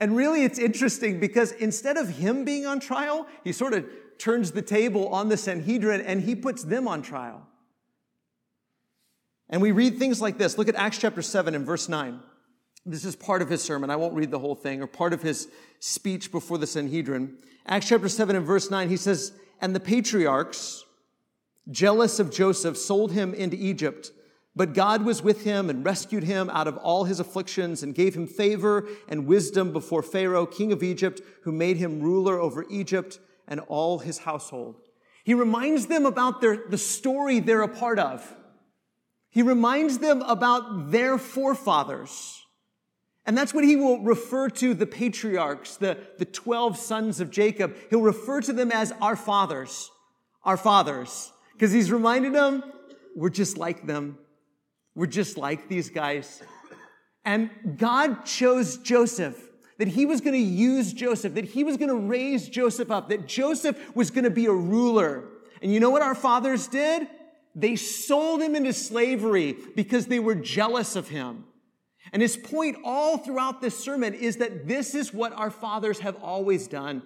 And 0.00 0.16
really, 0.16 0.42
it's 0.42 0.58
interesting 0.58 1.20
because 1.20 1.52
instead 1.52 1.96
of 1.96 2.08
him 2.08 2.44
being 2.44 2.66
on 2.66 2.80
trial, 2.80 3.28
he 3.44 3.52
sort 3.52 3.74
of 3.74 3.86
turns 4.18 4.50
the 4.50 4.62
table 4.62 5.06
on 5.10 5.28
the 5.28 5.36
Sanhedrin 5.36 6.00
and 6.00 6.20
he 6.20 6.34
puts 6.34 6.64
them 6.64 6.88
on 6.88 7.00
trial. 7.00 7.46
And 9.54 9.62
we 9.62 9.70
read 9.70 10.00
things 10.00 10.20
like 10.20 10.36
this. 10.36 10.58
Look 10.58 10.68
at 10.68 10.74
Acts 10.74 10.98
chapter 10.98 11.22
7 11.22 11.54
and 11.54 11.64
verse 11.64 11.88
9. 11.88 12.18
This 12.84 13.04
is 13.04 13.14
part 13.14 13.40
of 13.40 13.48
his 13.48 13.62
sermon. 13.62 13.88
I 13.88 13.94
won't 13.94 14.14
read 14.14 14.32
the 14.32 14.38
whole 14.40 14.56
thing, 14.56 14.82
or 14.82 14.88
part 14.88 15.12
of 15.12 15.22
his 15.22 15.46
speech 15.78 16.32
before 16.32 16.58
the 16.58 16.66
Sanhedrin. 16.66 17.38
Acts 17.64 17.86
chapter 17.86 18.08
7 18.08 18.34
and 18.34 18.44
verse 18.44 18.68
9, 18.68 18.88
he 18.88 18.96
says, 18.96 19.32
And 19.60 19.72
the 19.72 19.78
patriarchs, 19.78 20.84
jealous 21.70 22.18
of 22.18 22.32
Joseph, 22.32 22.76
sold 22.76 23.12
him 23.12 23.32
into 23.32 23.56
Egypt. 23.56 24.10
But 24.56 24.74
God 24.74 25.04
was 25.04 25.22
with 25.22 25.44
him 25.44 25.70
and 25.70 25.84
rescued 25.84 26.24
him 26.24 26.50
out 26.50 26.66
of 26.66 26.76
all 26.78 27.04
his 27.04 27.20
afflictions 27.20 27.84
and 27.84 27.94
gave 27.94 28.16
him 28.16 28.26
favor 28.26 28.88
and 29.08 29.24
wisdom 29.24 29.72
before 29.72 30.02
Pharaoh, 30.02 30.46
king 30.46 30.72
of 30.72 30.82
Egypt, 30.82 31.20
who 31.44 31.52
made 31.52 31.76
him 31.76 32.00
ruler 32.00 32.40
over 32.40 32.66
Egypt 32.68 33.20
and 33.46 33.60
all 33.68 34.00
his 34.00 34.18
household. 34.18 34.80
He 35.22 35.32
reminds 35.32 35.86
them 35.86 36.06
about 36.06 36.40
their, 36.40 36.56
the 36.56 36.76
story 36.76 37.38
they're 37.38 37.62
a 37.62 37.68
part 37.68 38.00
of. 38.00 38.34
He 39.34 39.42
reminds 39.42 39.98
them 39.98 40.22
about 40.22 40.92
their 40.92 41.18
forefathers. 41.18 42.40
And 43.26 43.36
that's 43.36 43.52
what 43.52 43.64
he 43.64 43.74
will 43.74 44.00
refer 44.00 44.48
to 44.50 44.74
the 44.74 44.86
patriarchs, 44.86 45.76
the, 45.76 45.98
the 46.18 46.24
12 46.24 46.76
sons 46.78 47.18
of 47.18 47.32
Jacob. 47.32 47.74
He'll 47.90 48.00
refer 48.00 48.40
to 48.42 48.52
them 48.52 48.70
as 48.70 48.92
our 49.00 49.16
fathers, 49.16 49.90
our 50.44 50.56
fathers, 50.56 51.32
because 51.52 51.72
he's 51.72 51.90
reminded 51.90 52.32
them 52.32 52.62
we're 53.16 53.28
just 53.28 53.58
like 53.58 53.84
them. 53.84 54.18
We're 54.94 55.06
just 55.06 55.36
like 55.36 55.68
these 55.68 55.90
guys. 55.90 56.40
And 57.24 57.50
God 57.76 58.24
chose 58.24 58.76
Joseph, 58.76 59.36
that 59.78 59.88
he 59.88 60.06
was 60.06 60.20
going 60.20 60.34
to 60.34 60.38
use 60.38 60.92
Joseph, 60.92 61.34
that 61.34 61.46
he 61.46 61.64
was 61.64 61.76
going 61.76 61.88
to 61.88 61.96
raise 61.96 62.48
Joseph 62.48 62.92
up, 62.92 63.08
that 63.08 63.26
Joseph 63.26 63.96
was 63.96 64.12
going 64.12 64.24
to 64.24 64.30
be 64.30 64.46
a 64.46 64.52
ruler. 64.52 65.24
And 65.60 65.72
you 65.72 65.80
know 65.80 65.90
what 65.90 66.02
our 66.02 66.14
fathers 66.14 66.68
did? 66.68 67.08
They 67.54 67.76
sold 67.76 68.42
him 68.42 68.56
into 68.56 68.72
slavery 68.72 69.56
because 69.76 70.06
they 70.06 70.18
were 70.18 70.34
jealous 70.34 70.96
of 70.96 71.08
him. 71.08 71.44
And 72.12 72.20
his 72.20 72.36
point 72.36 72.78
all 72.84 73.18
throughout 73.18 73.60
this 73.60 73.78
sermon 73.78 74.14
is 74.14 74.36
that 74.36 74.66
this 74.66 74.94
is 74.94 75.14
what 75.14 75.32
our 75.32 75.50
fathers 75.50 76.00
have 76.00 76.16
always 76.22 76.68
done. 76.68 77.02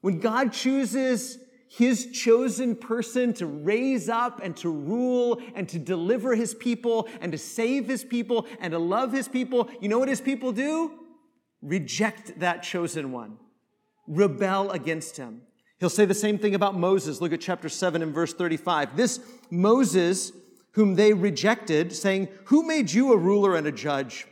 When 0.00 0.18
God 0.18 0.52
chooses 0.52 1.38
his 1.68 2.10
chosen 2.12 2.76
person 2.76 3.32
to 3.34 3.46
raise 3.46 4.08
up 4.08 4.40
and 4.42 4.56
to 4.58 4.70
rule 4.70 5.40
and 5.54 5.68
to 5.68 5.78
deliver 5.78 6.34
his 6.34 6.54
people 6.54 7.08
and 7.20 7.32
to 7.32 7.38
save 7.38 7.86
his 7.86 8.04
people 8.04 8.46
and 8.60 8.72
to 8.72 8.78
love 8.78 9.12
his 9.12 9.28
people, 9.28 9.68
you 9.80 9.88
know 9.88 9.98
what 9.98 10.08
his 10.08 10.20
people 10.20 10.52
do? 10.52 10.92
Reject 11.62 12.38
that 12.40 12.62
chosen 12.62 13.12
one, 13.12 13.38
rebel 14.06 14.70
against 14.70 15.16
him. 15.16 15.42
He'll 15.78 15.90
say 15.90 16.06
the 16.06 16.14
same 16.14 16.38
thing 16.38 16.54
about 16.54 16.78
Moses. 16.78 17.20
Look 17.20 17.32
at 17.32 17.40
chapter 17.40 17.68
7 17.68 18.02
and 18.02 18.14
verse 18.14 18.32
35. 18.32 18.96
This 18.96 19.20
Moses, 19.50 20.32
whom 20.72 20.94
they 20.94 21.12
rejected, 21.12 21.92
saying, 21.92 22.28
Who 22.46 22.62
made 22.62 22.92
you 22.92 23.12
a 23.12 23.16
ruler 23.16 23.56
and 23.56 23.66
a 23.66 23.72
judge? 23.72 24.26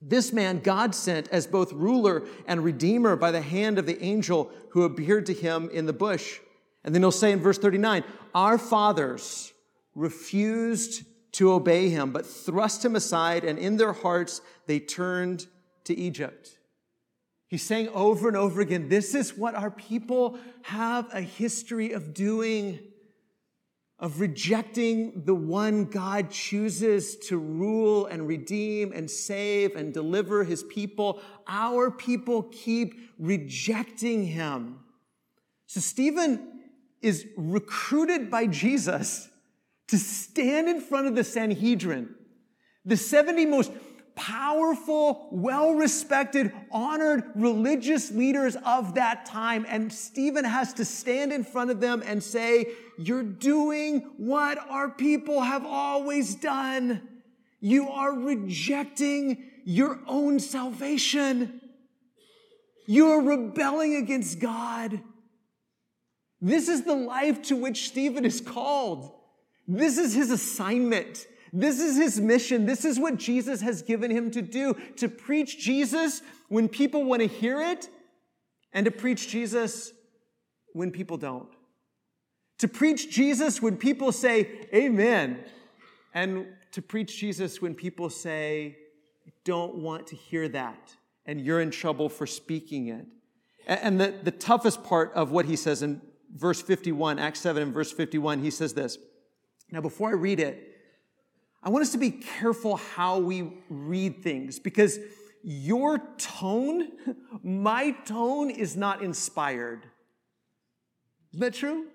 This 0.00 0.32
man 0.32 0.58
God 0.58 0.94
sent 0.94 1.28
as 1.28 1.46
both 1.46 1.72
ruler 1.72 2.24
and 2.46 2.64
redeemer 2.64 3.14
by 3.14 3.30
the 3.30 3.40
hand 3.40 3.78
of 3.78 3.86
the 3.86 4.02
angel 4.02 4.50
who 4.70 4.82
appeared 4.82 5.26
to 5.26 5.34
him 5.34 5.70
in 5.72 5.86
the 5.86 5.92
bush. 5.92 6.40
And 6.82 6.92
then 6.92 7.02
he'll 7.02 7.12
say 7.12 7.30
in 7.30 7.40
verse 7.40 7.58
39, 7.58 8.02
Our 8.34 8.58
fathers 8.58 9.52
refused 9.94 11.04
to 11.32 11.52
obey 11.52 11.88
him, 11.88 12.10
but 12.10 12.26
thrust 12.26 12.84
him 12.84 12.96
aside, 12.96 13.44
and 13.44 13.58
in 13.58 13.76
their 13.76 13.92
hearts 13.92 14.40
they 14.66 14.80
turned 14.80 15.46
to 15.84 15.96
Egypt. 15.96 16.58
He's 17.52 17.62
saying 17.62 17.90
over 17.90 18.28
and 18.28 18.36
over 18.38 18.62
again, 18.62 18.88
this 18.88 19.14
is 19.14 19.36
what 19.36 19.54
our 19.54 19.70
people 19.70 20.38
have 20.62 21.12
a 21.12 21.20
history 21.20 21.92
of 21.92 22.14
doing, 22.14 22.78
of 23.98 24.20
rejecting 24.20 25.24
the 25.26 25.34
one 25.34 25.84
God 25.84 26.30
chooses 26.30 27.14
to 27.26 27.36
rule 27.36 28.06
and 28.06 28.26
redeem 28.26 28.92
and 28.92 29.10
save 29.10 29.76
and 29.76 29.92
deliver 29.92 30.44
his 30.44 30.62
people. 30.62 31.20
Our 31.46 31.90
people 31.90 32.44
keep 32.44 32.94
rejecting 33.18 34.24
him. 34.24 34.78
So 35.66 35.80
Stephen 35.80 36.62
is 37.02 37.26
recruited 37.36 38.30
by 38.30 38.46
Jesus 38.46 39.28
to 39.88 39.98
stand 39.98 40.70
in 40.70 40.80
front 40.80 41.06
of 41.06 41.14
the 41.14 41.24
Sanhedrin, 41.24 42.14
the 42.86 42.96
70 42.96 43.44
most 43.44 43.72
powerful, 44.14 45.28
well 45.30 45.72
respected, 45.72 46.52
honored 46.70 47.24
religious 47.34 48.10
leaders 48.10 48.56
of 48.64 48.94
that 48.94 49.26
time. 49.26 49.66
And 49.68 49.92
Stephen 49.92 50.44
has 50.44 50.72
to 50.74 50.84
stand 50.84 51.32
in 51.32 51.44
front 51.44 51.70
of 51.70 51.80
them 51.80 52.02
and 52.04 52.22
say, 52.22 52.72
You're 52.98 53.22
doing 53.22 54.12
what 54.16 54.58
our 54.70 54.90
people 54.90 55.40
have 55.40 55.64
always 55.64 56.34
done. 56.34 57.08
You 57.60 57.88
are 57.90 58.12
rejecting 58.12 59.44
your 59.64 60.00
own 60.06 60.40
salvation. 60.40 61.60
You 62.86 63.10
are 63.10 63.22
rebelling 63.22 63.94
against 63.94 64.40
God. 64.40 65.00
This 66.40 66.68
is 66.68 66.82
the 66.82 66.94
life 66.94 67.42
to 67.42 67.56
which 67.56 67.86
Stephen 67.88 68.24
is 68.24 68.40
called. 68.40 69.12
This 69.68 69.96
is 69.96 70.12
his 70.12 70.30
assignment. 70.32 71.26
This 71.52 71.80
is 71.80 71.96
his 71.96 72.20
mission. 72.20 72.64
This 72.64 72.84
is 72.84 72.98
what 72.98 73.16
Jesus 73.16 73.60
has 73.60 73.82
given 73.82 74.10
him 74.10 74.30
to 74.30 74.40
do 74.40 74.74
to 74.96 75.08
preach 75.08 75.58
Jesus 75.58 76.22
when 76.48 76.68
people 76.68 77.04
want 77.04 77.20
to 77.20 77.28
hear 77.28 77.60
it 77.60 77.90
and 78.72 78.86
to 78.86 78.90
preach 78.90 79.28
Jesus 79.28 79.92
when 80.72 80.90
people 80.90 81.18
don't. 81.18 81.48
To 82.58 82.68
preach 82.68 83.10
Jesus 83.10 83.60
when 83.60 83.76
people 83.76 84.12
say 84.12 84.66
amen 84.72 85.44
and 86.14 86.46
to 86.72 86.80
preach 86.80 87.18
Jesus 87.18 87.60
when 87.60 87.74
people 87.74 88.08
say, 88.08 88.78
don't 89.44 89.74
want 89.74 90.06
to 90.06 90.16
hear 90.16 90.48
that 90.48 90.94
and 91.26 91.40
you're 91.40 91.60
in 91.60 91.70
trouble 91.70 92.08
for 92.08 92.26
speaking 92.26 92.88
it. 92.88 93.06
And 93.66 94.00
the, 94.00 94.14
the 94.22 94.30
toughest 94.30 94.82
part 94.84 95.12
of 95.12 95.30
what 95.30 95.44
he 95.44 95.56
says 95.56 95.82
in 95.82 96.00
verse 96.34 96.62
51, 96.62 97.18
Acts 97.18 97.40
7 97.40 97.62
and 97.62 97.74
verse 97.74 97.92
51, 97.92 98.40
he 98.40 98.50
says 98.50 98.74
this. 98.74 98.96
Now, 99.70 99.80
before 99.80 100.10
I 100.10 100.14
read 100.14 100.40
it, 100.40 100.71
I 101.62 101.70
want 101.70 101.82
us 101.82 101.92
to 101.92 101.98
be 101.98 102.10
careful 102.10 102.76
how 102.76 103.18
we 103.18 103.52
read 103.68 104.22
things 104.22 104.58
because 104.58 104.98
your 105.44 105.98
tone, 106.18 106.88
my 107.42 107.92
tone 108.04 108.50
is 108.50 108.76
not 108.76 109.02
inspired. 109.02 109.86
Isn't 111.32 111.40
that 111.40 111.54
true? 111.54 111.86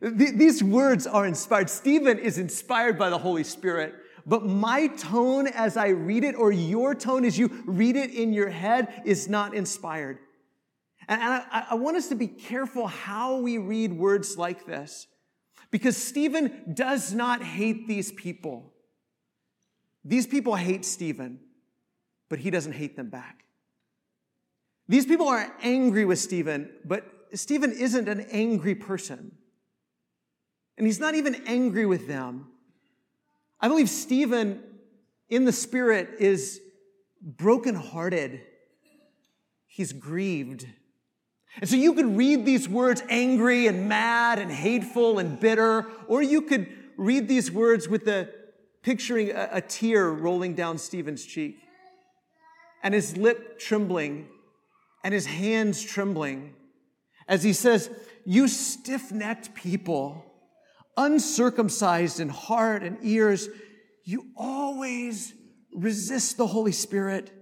These 0.00 0.62
words 0.62 1.06
are 1.06 1.24
inspired. 1.24 1.70
Stephen 1.70 2.18
is 2.18 2.36
inspired 2.36 2.98
by 2.98 3.08
the 3.08 3.18
Holy 3.18 3.44
Spirit, 3.44 3.94
but 4.26 4.44
my 4.44 4.88
tone 4.88 5.46
as 5.46 5.76
I 5.76 5.88
read 5.88 6.24
it, 6.24 6.34
or 6.34 6.52
your 6.52 6.94
tone 6.94 7.24
as 7.24 7.38
you 7.38 7.62
read 7.64 7.96
it 7.96 8.10
in 8.10 8.32
your 8.32 8.50
head, 8.50 9.02
is 9.04 9.28
not 9.28 9.54
inspired. 9.54 10.18
And 11.08 11.22
I, 11.22 11.74
want 11.74 11.96
us 11.96 12.08
to 12.08 12.14
be 12.14 12.26
careful 12.26 12.86
how 12.86 13.36
we 13.36 13.58
read 13.58 13.92
words 13.92 14.38
like 14.38 14.66
this 14.66 15.06
because 15.70 15.96
Stephen 15.96 16.72
does 16.74 17.12
not 17.12 17.42
hate 17.42 17.86
these 17.86 18.10
people. 18.12 18.73
These 20.04 20.26
people 20.26 20.54
hate 20.54 20.84
Stephen, 20.84 21.40
but 22.28 22.38
he 22.38 22.50
doesn't 22.50 22.72
hate 22.72 22.96
them 22.96 23.08
back. 23.08 23.44
These 24.86 25.06
people 25.06 25.28
are 25.28 25.50
angry 25.62 26.04
with 26.04 26.18
Stephen, 26.18 26.70
but 26.84 27.06
Stephen 27.32 27.72
isn't 27.72 28.08
an 28.08 28.20
angry 28.30 28.74
person. 28.74 29.32
And 30.76 30.86
he's 30.86 31.00
not 31.00 31.14
even 31.14 31.36
angry 31.46 31.86
with 31.86 32.06
them. 32.06 32.48
I 33.60 33.68
believe 33.68 33.88
Stephen, 33.88 34.62
in 35.30 35.44
the 35.44 35.52
spirit, 35.52 36.10
is 36.18 36.60
brokenhearted. 37.22 38.42
He's 39.66 39.92
grieved. 39.92 40.66
And 41.60 41.70
so 41.70 41.76
you 41.76 41.94
could 41.94 42.16
read 42.16 42.44
these 42.44 42.68
words 42.68 43.02
angry 43.08 43.68
and 43.68 43.88
mad 43.88 44.38
and 44.38 44.50
hateful 44.50 45.18
and 45.18 45.40
bitter, 45.40 45.86
or 46.08 46.22
you 46.22 46.42
could 46.42 46.66
read 46.96 47.26
these 47.26 47.50
words 47.50 47.88
with 47.88 48.04
the 48.04 48.28
picturing 48.84 49.32
a, 49.32 49.48
a 49.52 49.60
tear 49.60 50.08
rolling 50.08 50.54
down 50.54 50.78
Stephen's 50.78 51.24
cheek 51.24 51.58
and 52.84 52.94
his 52.94 53.16
lip 53.16 53.58
trembling 53.58 54.28
and 55.02 55.12
his 55.12 55.26
hands 55.26 55.82
trembling 55.82 56.54
as 57.26 57.42
he 57.42 57.52
says, 57.52 57.90
You 58.24 58.48
stiff 58.48 59.12
necked 59.12 59.54
people, 59.54 60.24
uncircumcised 60.96 62.20
in 62.20 62.28
heart 62.28 62.82
and 62.82 62.98
ears, 63.02 63.48
you 64.04 64.26
always 64.36 65.32
resist 65.74 66.36
the 66.36 66.46
Holy 66.46 66.72
Spirit. 66.72 67.32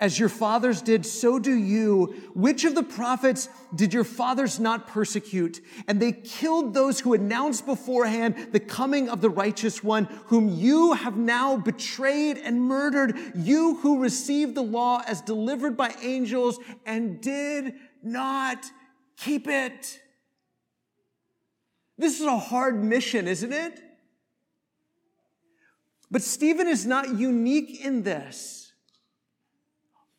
As 0.00 0.16
your 0.16 0.28
fathers 0.28 0.80
did, 0.80 1.04
so 1.04 1.40
do 1.40 1.52
you. 1.52 2.14
Which 2.32 2.64
of 2.64 2.76
the 2.76 2.84
prophets 2.84 3.48
did 3.74 3.92
your 3.92 4.04
fathers 4.04 4.60
not 4.60 4.86
persecute? 4.86 5.60
And 5.88 6.00
they 6.00 6.12
killed 6.12 6.72
those 6.72 7.00
who 7.00 7.14
announced 7.14 7.66
beforehand 7.66 8.48
the 8.52 8.60
coming 8.60 9.08
of 9.08 9.20
the 9.20 9.28
righteous 9.28 9.82
one, 9.82 10.04
whom 10.26 10.48
you 10.48 10.92
have 10.92 11.16
now 11.16 11.56
betrayed 11.56 12.38
and 12.38 12.62
murdered. 12.62 13.18
You 13.34 13.78
who 13.78 14.00
received 14.00 14.54
the 14.54 14.62
law 14.62 15.02
as 15.04 15.20
delivered 15.20 15.76
by 15.76 15.92
angels 16.00 16.60
and 16.86 17.20
did 17.20 17.74
not 18.00 18.64
keep 19.16 19.48
it. 19.48 20.00
This 21.96 22.20
is 22.20 22.26
a 22.26 22.38
hard 22.38 22.84
mission, 22.84 23.26
isn't 23.26 23.52
it? 23.52 23.80
But 26.08 26.22
Stephen 26.22 26.68
is 26.68 26.86
not 26.86 27.18
unique 27.18 27.84
in 27.84 28.04
this. 28.04 28.57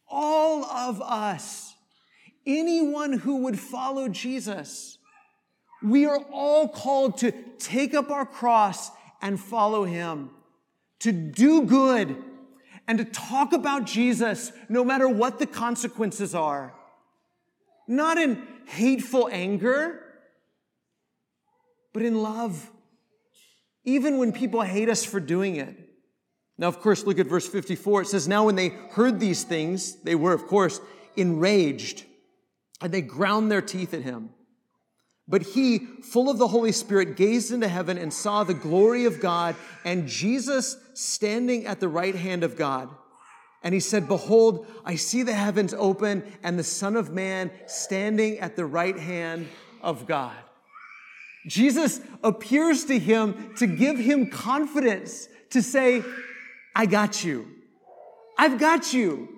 All 0.10 0.66
of 0.66 1.02
us, 1.02 1.76
anyone 2.46 3.14
who 3.14 3.44
would 3.44 3.60
follow 3.60 4.08
Jesus, 4.10 4.98
we 5.84 6.06
are 6.06 6.20
all 6.32 6.68
called 6.68 7.18
to 7.20 7.32
take 7.58 7.94
up 7.94 8.10
our 8.10 8.26
cross 8.26 8.92
and 9.22 9.40
follow 9.40 9.84
him, 9.84 10.32
to 11.00 11.12
do 11.12 11.64
good, 11.64 12.18
and 12.88 12.98
to 12.98 13.06
talk 13.06 13.54
about 13.54 13.86
Jesus 13.86 14.52
no 14.68 14.84
matter 14.84 15.08
what 15.08 15.40
the 15.40 15.46
consequences 15.46 16.34
are. 16.34 16.74
Not 17.88 18.18
in 18.18 18.42
hateful 18.66 19.30
anger, 19.32 20.04
but 21.94 22.04
in 22.04 22.22
love, 22.22 22.70
even 23.84 24.18
when 24.18 24.32
people 24.32 24.62
hate 24.62 24.90
us 24.90 25.04
for 25.04 25.20
doing 25.20 25.56
it. 25.56 25.89
Now, 26.60 26.68
of 26.68 26.82
course, 26.82 27.06
look 27.06 27.20
at 27.20 27.26
verse 27.26 27.48
54. 27.48 28.02
It 28.02 28.08
says, 28.08 28.28
Now 28.28 28.46
when 28.46 28.56
they 28.56 28.68
heard 28.92 29.18
these 29.18 29.46
things, 29.46 29.96
they 30.04 30.14
were, 30.14 30.34
of 30.34 30.46
course, 30.46 30.82
enraged, 31.16 32.04
and 32.82 32.94
they 32.94 33.02
ground 33.02 33.50
their 33.50 33.62
teeth 33.62 33.94
at 33.94 34.02
him. 34.02 34.32
But 35.26 35.44
he, 35.44 35.80
full 35.80 36.30
of 36.30 36.38
the 36.38 36.50
Holy 36.50 36.74
Spirit, 36.74 37.16
gazed 37.16 37.54
into 37.54 37.70
heaven 37.70 37.98
and 37.98 38.14
saw 38.14 38.44
the 38.44 38.54
glory 38.54 39.06
of 39.06 39.22
God 39.22 39.56
and 39.86 40.06
Jesus 40.08 40.76
standing 40.96 41.66
at 41.66 41.80
the 41.80 41.88
right 41.88 42.16
hand 42.16 42.44
of 42.44 42.58
God. 42.58 42.90
And 43.64 43.74
he 43.74 43.80
said, 43.80 44.10
Behold, 44.10 44.68
I 44.84 44.96
see 44.96 45.24
the 45.24 45.34
heavens 45.34 45.74
open 45.74 46.24
and 46.44 46.60
the 46.60 46.64
Son 46.64 46.98
of 46.98 47.12
Man 47.12 47.52
standing 47.68 48.40
at 48.40 48.58
the 48.58 48.66
right 48.66 48.98
hand 48.98 49.48
of 49.82 50.06
God. 50.08 50.36
Jesus 51.48 52.02
appears 52.22 52.84
to 52.86 53.00
him 53.00 53.54
to 53.58 53.68
give 53.68 53.98
him 53.98 54.30
confidence 54.30 55.30
to 55.52 55.62
say, 55.62 56.04
I 56.76 56.86
got 56.86 57.24
you. 57.24 57.48
I've 58.38 58.60
got 58.60 58.94
you. 58.94 59.30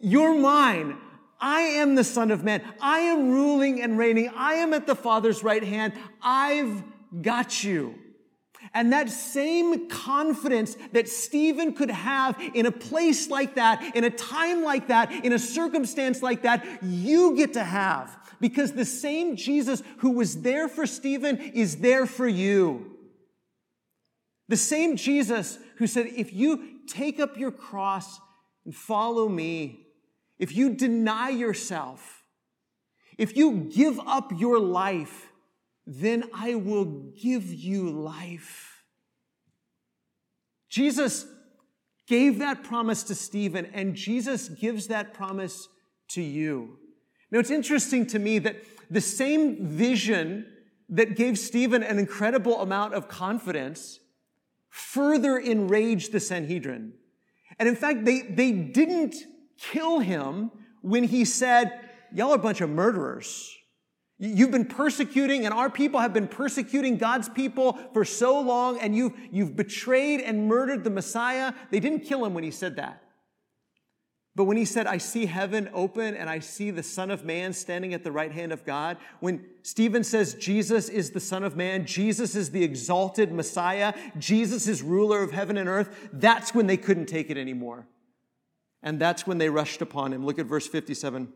You're 0.00 0.34
mine. 0.34 0.96
I 1.38 1.60
am 1.60 1.94
the 1.94 2.04
Son 2.04 2.30
of 2.30 2.44
Man. 2.44 2.62
I 2.80 3.00
am 3.00 3.30
ruling 3.30 3.82
and 3.82 3.98
reigning. 3.98 4.30
I 4.34 4.54
am 4.54 4.72
at 4.72 4.86
the 4.86 4.94
Father's 4.94 5.42
right 5.42 5.62
hand. 5.62 5.92
I've 6.22 6.82
got 7.20 7.62
you. 7.62 7.94
And 8.72 8.92
that 8.92 9.10
same 9.10 9.88
confidence 9.88 10.76
that 10.92 11.08
Stephen 11.08 11.72
could 11.74 11.90
have 11.90 12.40
in 12.54 12.66
a 12.66 12.72
place 12.72 13.28
like 13.28 13.54
that, 13.56 13.94
in 13.94 14.04
a 14.04 14.10
time 14.10 14.64
like 14.64 14.88
that, 14.88 15.12
in 15.24 15.32
a 15.32 15.38
circumstance 15.38 16.22
like 16.22 16.42
that, 16.42 16.66
you 16.82 17.36
get 17.36 17.52
to 17.54 17.64
have 17.64 18.16
because 18.40 18.72
the 18.72 18.84
same 18.84 19.36
Jesus 19.36 19.82
who 19.98 20.10
was 20.12 20.42
there 20.42 20.68
for 20.68 20.86
Stephen 20.86 21.38
is 21.38 21.76
there 21.76 22.06
for 22.06 22.26
you. 22.26 22.92
The 24.48 24.56
same 24.56 24.96
Jesus 24.96 25.58
who 25.76 25.86
said, 25.86 26.06
if 26.06 26.32
you 26.32 26.75
take 26.86 27.20
up 27.20 27.36
your 27.36 27.50
cross 27.50 28.20
and 28.64 28.74
follow 28.74 29.28
me, 29.28 29.86
if 30.38 30.54
you 30.54 30.74
deny 30.74 31.30
yourself, 31.30 32.22
if 33.16 33.36
you 33.36 33.70
give 33.74 33.98
up 34.06 34.32
your 34.38 34.58
life, 34.58 35.32
then 35.86 36.24
I 36.34 36.56
will 36.56 36.84
give 36.84 37.44
you 37.52 37.90
life. 37.90 38.84
Jesus 40.68 41.26
gave 42.06 42.38
that 42.40 42.64
promise 42.64 43.02
to 43.04 43.14
Stephen, 43.14 43.66
and 43.72 43.94
Jesus 43.94 44.48
gives 44.48 44.88
that 44.88 45.14
promise 45.14 45.68
to 46.08 46.22
you. 46.22 46.78
Now, 47.30 47.38
it's 47.38 47.50
interesting 47.50 48.06
to 48.08 48.18
me 48.18 48.38
that 48.40 48.56
the 48.90 49.00
same 49.00 49.66
vision 49.66 50.46
that 50.88 51.16
gave 51.16 51.38
Stephen 51.38 51.82
an 51.82 51.98
incredible 51.98 52.60
amount 52.60 52.94
of 52.94 53.08
confidence 53.08 53.98
further 54.76 55.38
enraged 55.38 56.12
the 56.12 56.20
Sanhedrin. 56.20 56.92
And 57.58 57.66
in 57.66 57.74
fact, 57.74 58.04
they, 58.04 58.20
they 58.20 58.52
didn't 58.52 59.16
kill 59.58 60.00
him 60.00 60.50
when 60.82 61.04
he 61.04 61.24
said, 61.24 61.80
Y'all 62.12 62.32
are 62.32 62.36
a 62.36 62.38
bunch 62.38 62.60
of 62.60 62.68
murderers. 62.68 63.56
You've 64.18 64.50
been 64.50 64.66
persecuting, 64.66 65.46
and 65.46 65.54
our 65.54 65.70
people 65.70 66.00
have 66.00 66.12
been 66.12 66.28
persecuting 66.28 66.98
God's 66.98 67.28
people 67.28 67.78
for 67.94 68.04
so 68.04 68.38
long, 68.40 68.78
and 68.78 68.94
you've, 68.94 69.12
you've 69.30 69.56
betrayed 69.56 70.20
and 70.20 70.46
murdered 70.46 70.84
the 70.84 70.90
Messiah. 70.90 71.54
They 71.70 71.80
didn't 71.80 72.00
kill 72.00 72.24
him 72.24 72.34
when 72.34 72.44
he 72.44 72.50
said 72.50 72.76
that. 72.76 73.02
But 74.36 74.44
when 74.44 74.58
he 74.58 74.66
said, 74.66 74.86
I 74.86 74.98
see 74.98 75.24
heaven 75.24 75.70
open 75.72 76.14
and 76.14 76.28
I 76.28 76.40
see 76.40 76.70
the 76.70 76.82
Son 76.82 77.10
of 77.10 77.24
Man 77.24 77.54
standing 77.54 77.94
at 77.94 78.04
the 78.04 78.12
right 78.12 78.30
hand 78.30 78.52
of 78.52 78.66
God, 78.66 78.98
when 79.20 79.42
Stephen 79.62 80.04
says 80.04 80.34
Jesus 80.34 80.90
is 80.90 81.10
the 81.10 81.20
Son 81.20 81.42
of 81.42 81.56
Man, 81.56 81.86
Jesus 81.86 82.36
is 82.36 82.50
the 82.50 82.62
exalted 82.62 83.32
Messiah, 83.32 83.94
Jesus 84.18 84.68
is 84.68 84.82
ruler 84.82 85.22
of 85.22 85.32
heaven 85.32 85.56
and 85.56 85.70
earth, 85.70 86.10
that's 86.12 86.54
when 86.54 86.66
they 86.66 86.76
couldn't 86.76 87.06
take 87.06 87.30
it 87.30 87.38
anymore. 87.38 87.88
And 88.82 89.00
that's 89.00 89.26
when 89.26 89.38
they 89.38 89.48
rushed 89.48 89.80
upon 89.80 90.12
him. 90.12 90.26
Look 90.26 90.38
at 90.38 90.44
verse 90.44 90.68
57. 90.68 91.32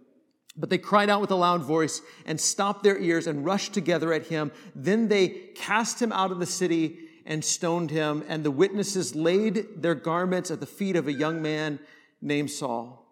But 0.54 0.68
they 0.68 0.76
cried 0.76 1.08
out 1.08 1.22
with 1.22 1.30
a 1.30 1.36
loud 1.36 1.62
voice 1.62 2.02
and 2.26 2.38
stopped 2.38 2.82
their 2.82 2.98
ears 2.98 3.26
and 3.26 3.46
rushed 3.46 3.72
together 3.72 4.12
at 4.12 4.26
him. 4.26 4.52
Then 4.74 5.08
they 5.08 5.28
cast 5.54 6.02
him 6.02 6.12
out 6.12 6.32
of 6.32 6.38
the 6.38 6.44
city 6.44 6.98
and 7.24 7.42
stoned 7.42 7.90
him. 7.90 8.24
And 8.28 8.44
the 8.44 8.50
witnesses 8.50 9.14
laid 9.14 9.80
their 9.80 9.94
garments 9.94 10.50
at 10.50 10.60
the 10.60 10.66
feet 10.66 10.96
of 10.96 11.08
a 11.08 11.12
young 11.12 11.40
man 11.40 11.78
named 12.20 12.50
Saul. 12.50 13.04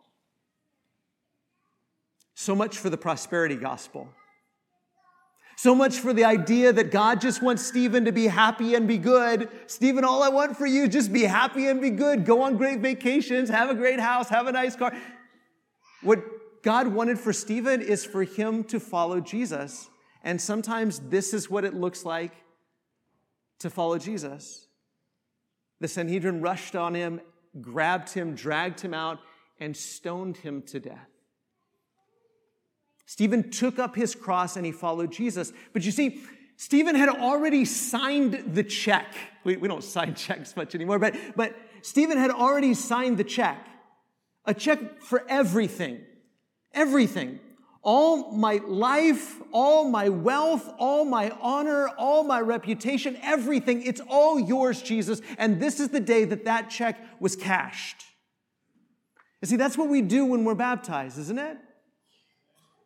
So 2.34 2.54
much 2.54 2.78
for 2.78 2.90
the 2.90 2.96
prosperity 2.96 3.56
gospel. 3.56 4.08
So 5.56 5.74
much 5.74 5.96
for 5.96 6.12
the 6.12 6.24
idea 6.24 6.72
that 6.72 6.92
God 6.92 7.20
just 7.20 7.42
wants 7.42 7.66
Stephen 7.66 8.04
to 8.04 8.12
be 8.12 8.28
happy 8.28 8.76
and 8.76 8.86
be 8.86 8.96
good. 8.96 9.48
Stephen, 9.66 10.04
all 10.04 10.22
I 10.22 10.28
want 10.28 10.56
for 10.56 10.66
you 10.66 10.86
just 10.86 11.12
be 11.12 11.24
happy 11.24 11.66
and 11.66 11.80
be 11.80 11.90
good. 11.90 12.24
Go 12.24 12.42
on 12.42 12.56
great 12.56 12.78
vacations, 12.78 13.48
have 13.48 13.68
a 13.68 13.74
great 13.74 13.98
house, 13.98 14.28
have 14.28 14.46
a 14.46 14.52
nice 14.52 14.76
car. 14.76 14.94
What 16.02 16.62
God 16.62 16.86
wanted 16.86 17.18
for 17.18 17.32
Stephen 17.32 17.82
is 17.82 18.04
for 18.04 18.22
him 18.22 18.62
to 18.64 18.78
follow 18.78 19.20
Jesus. 19.20 19.90
And 20.22 20.40
sometimes 20.40 21.00
this 21.00 21.34
is 21.34 21.50
what 21.50 21.64
it 21.64 21.74
looks 21.74 22.04
like 22.04 22.36
to 23.58 23.68
follow 23.68 23.98
Jesus. 23.98 24.68
The 25.80 25.88
Sanhedrin 25.88 26.40
rushed 26.40 26.76
on 26.76 26.94
him 26.94 27.20
grabbed 27.60 28.12
him, 28.12 28.34
dragged 28.34 28.80
him 28.80 28.94
out, 28.94 29.18
and 29.60 29.76
stoned 29.76 30.36
him 30.38 30.62
to 30.62 30.80
death. 30.80 31.08
Stephen 33.06 33.50
took 33.50 33.78
up 33.78 33.96
his 33.96 34.14
cross 34.14 34.56
and 34.56 34.66
he 34.66 34.72
followed 34.72 35.10
Jesus. 35.10 35.52
But 35.72 35.84
you 35.84 35.92
see, 35.92 36.22
Stephen 36.56 36.94
had 36.94 37.08
already 37.08 37.64
signed 37.64 38.54
the 38.54 38.62
check. 38.62 39.14
We, 39.44 39.56
we 39.56 39.68
don't 39.68 39.82
sign 39.82 40.14
checks 40.16 40.56
much 40.56 40.74
anymore, 40.74 40.98
but, 40.98 41.14
but 41.34 41.56
Stephen 41.82 42.18
had 42.18 42.30
already 42.30 42.74
signed 42.74 43.16
the 43.16 43.24
check. 43.24 43.66
A 44.44 44.54
check 44.54 45.00
for 45.00 45.24
everything. 45.28 46.00
Everything 46.74 47.40
all 47.82 48.32
my 48.32 48.60
life, 48.66 49.40
all 49.52 49.88
my 49.88 50.08
wealth, 50.08 50.68
all 50.78 51.04
my 51.04 51.30
honor, 51.40 51.88
all 51.96 52.24
my 52.24 52.40
reputation, 52.40 53.16
everything, 53.22 53.82
it's 53.82 54.00
all 54.08 54.38
yours, 54.38 54.82
Jesus. 54.82 55.20
And 55.38 55.60
this 55.60 55.80
is 55.80 55.88
the 55.88 56.00
day 56.00 56.24
that 56.24 56.44
that 56.44 56.70
check 56.70 56.98
was 57.20 57.36
cashed. 57.36 58.04
You 59.40 59.46
see, 59.46 59.56
that's 59.56 59.78
what 59.78 59.88
we 59.88 60.02
do 60.02 60.24
when 60.24 60.44
we're 60.44 60.54
baptized, 60.54 61.18
isn't 61.18 61.38
it? 61.38 61.56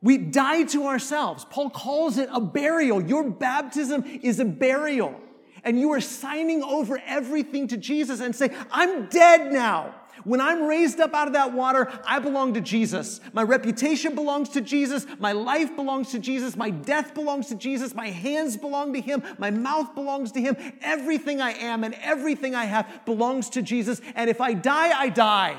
We 0.03 0.19
die 0.19 0.65
to 0.65 0.87
ourselves. 0.87 1.47
Paul 1.49 1.71
calls 1.71 2.19
it 2.19 2.29
a 2.33 2.41
burial. 2.41 3.01
Your 3.03 3.31
baptism 3.31 4.05
is 4.23 4.41
a 4.41 4.45
burial. 4.45 5.19
And 5.65 5.79
you 5.79 5.93
are 5.93 6.01
signing 6.01 6.63
over 6.63 7.01
everything 7.07 7.69
to 7.69 7.77
Jesus 7.77 8.21
and 8.21 8.35
say, 8.35 8.51
I'm 8.71 9.07
dead 9.07 9.53
now. 9.53 9.95
When 10.25 10.41
I'm 10.41 10.65
raised 10.65 11.01
up 11.01 11.15
out 11.15 11.27
of 11.27 11.33
that 11.35 11.53
water, 11.53 11.91
I 12.07 12.19
belong 12.19 12.55
to 12.55 12.61
Jesus. 12.61 13.21
My 13.33 13.43
reputation 13.43 14.15
belongs 14.15 14.51
to 14.51 14.61
Jesus. 14.61 15.07
My 15.19 15.33
life 15.33 15.75
belongs 15.75 16.11
to 16.13 16.19
Jesus. 16.19 16.57
My 16.57 16.71
death 16.71 17.15
belongs 17.15 17.49
to 17.49 17.55
Jesus. 17.55 17.95
My 17.95 18.11
hands 18.11 18.57
belong 18.57 18.93
to 18.93 19.01
Him. 19.01 19.23
My 19.39 19.51
mouth 19.51 19.95
belongs 19.95 20.33
to 20.33 20.41
Him. 20.41 20.57
Everything 20.81 21.41
I 21.41 21.53
am 21.53 21.83
and 21.83 21.95
everything 22.03 22.55
I 22.55 22.67
have 22.67 23.05
belongs 23.05 23.51
to 23.51 23.63
Jesus. 23.63 24.01
And 24.15 24.31
if 24.31 24.41
I 24.41 24.53
die, 24.53 24.97
I 24.97 25.09
die. 25.09 25.57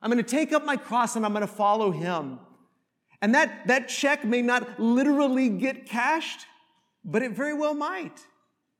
I'm 0.00 0.10
going 0.10 0.22
to 0.22 0.30
take 0.30 0.52
up 0.52 0.64
my 0.64 0.76
cross 0.76 1.16
and 1.16 1.26
I'm 1.26 1.32
going 1.32 1.46
to 1.46 1.52
follow 1.52 1.90
Him. 1.90 2.38
And 3.20 3.34
that, 3.34 3.66
that 3.66 3.88
check 3.88 4.24
may 4.24 4.42
not 4.42 4.78
literally 4.78 5.48
get 5.48 5.86
cashed, 5.86 6.46
but 7.04 7.22
it 7.22 7.32
very 7.32 7.54
well 7.54 7.74
might. 7.74 8.24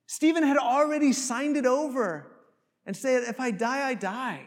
Stephen 0.07 0.43
had 0.43 0.57
already 0.57 1.13
signed 1.13 1.57
it 1.57 1.65
over 1.65 2.25
and 2.85 2.95
said, 2.95 3.23
if 3.23 3.39
I 3.39 3.51
die, 3.51 3.87
I 3.87 3.93
die. 3.93 4.41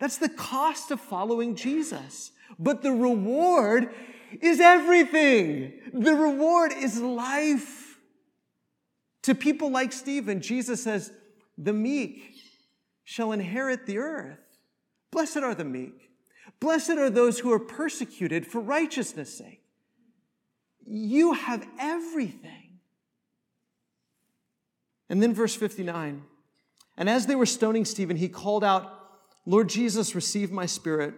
That's 0.00 0.16
the 0.16 0.28
cost 0.28 0.90
of 0.90 1.00
following 1.00 1.54
Jesus. 1.54 2.32
But 2.58 2.82
the 2.82 2.92
reward 2.92 3.94
is 4.40 4.58
everything. 4.58 5.74
The 5.92 6.14
reward 6.14 6.72
is 6.74 7.00
life. 7.00 7.98
To 9.22 9.34
people 9.34 9.70
like 9.70 9.92
Stephen, 9.92 10.40
Jesus 10.40 10.82
says, 10.82 11.12
the 11.58 11.72
meek 11.72 12.34
shall 13.04 13.32
inherit 13.32 13.86
the 13.86 13.98
earth. 13.98 14.38
Blessed 15.10 15.38
are 15.38 15.54
the 15.54 15.64
meek. 15.64 16.10
Blessed 16.60 16.90
are 16.90 17.10
those 17.10 17.38
who 17.38 17.52
are 17.52 17.58
persecuted 17.58 18.46
for 18.46 18.60
righteousness' 18.60 19.36
sake. 19.36 19.62
You 20.84 21.32
have 21.32 21.66
everything. 21.78 22.65
And 25.08 25.22
then 25.22 25.34
verse 25.34 25.54
59 25.54 26.22
And 26.96 27.08
as 27.08 27.26
they 27.26 27.34
were 27.34 27.46
stoning 27.46 27.84
Stephen, 27.84 28.16
he 28.16 28.28
called 28.28 28.64
out, 28.64 28.92
Lord 29.44 29.68
Jesus, 29.68 30.14
receive 30.14 30.50
my 30.50 30.66
spirit. 30.66 31.14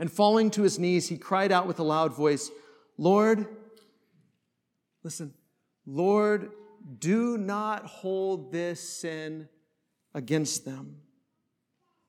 And 0.00 0.10
falling 0.10 0.50
to 0.52 0.62
his 0.62 0.78
knees, 0.78 1.08
he 1.08 1.18
cried 1.18 1.50
out 1.50 1.66
with 1.66 1.80
a 1.80 1.82
loud 1.82 2.14
voice, 2.14 2.50
Lord, 2.96 3.46
listen, 5.02 5.34
Lord, 5.86 6.52
do 6.98 7.36
not 7.36 7.84
hold 7.86 8.52
this 8.52 8.80
sin 8.80 9.48
against 10.14 10.64
them. 10.64 10.98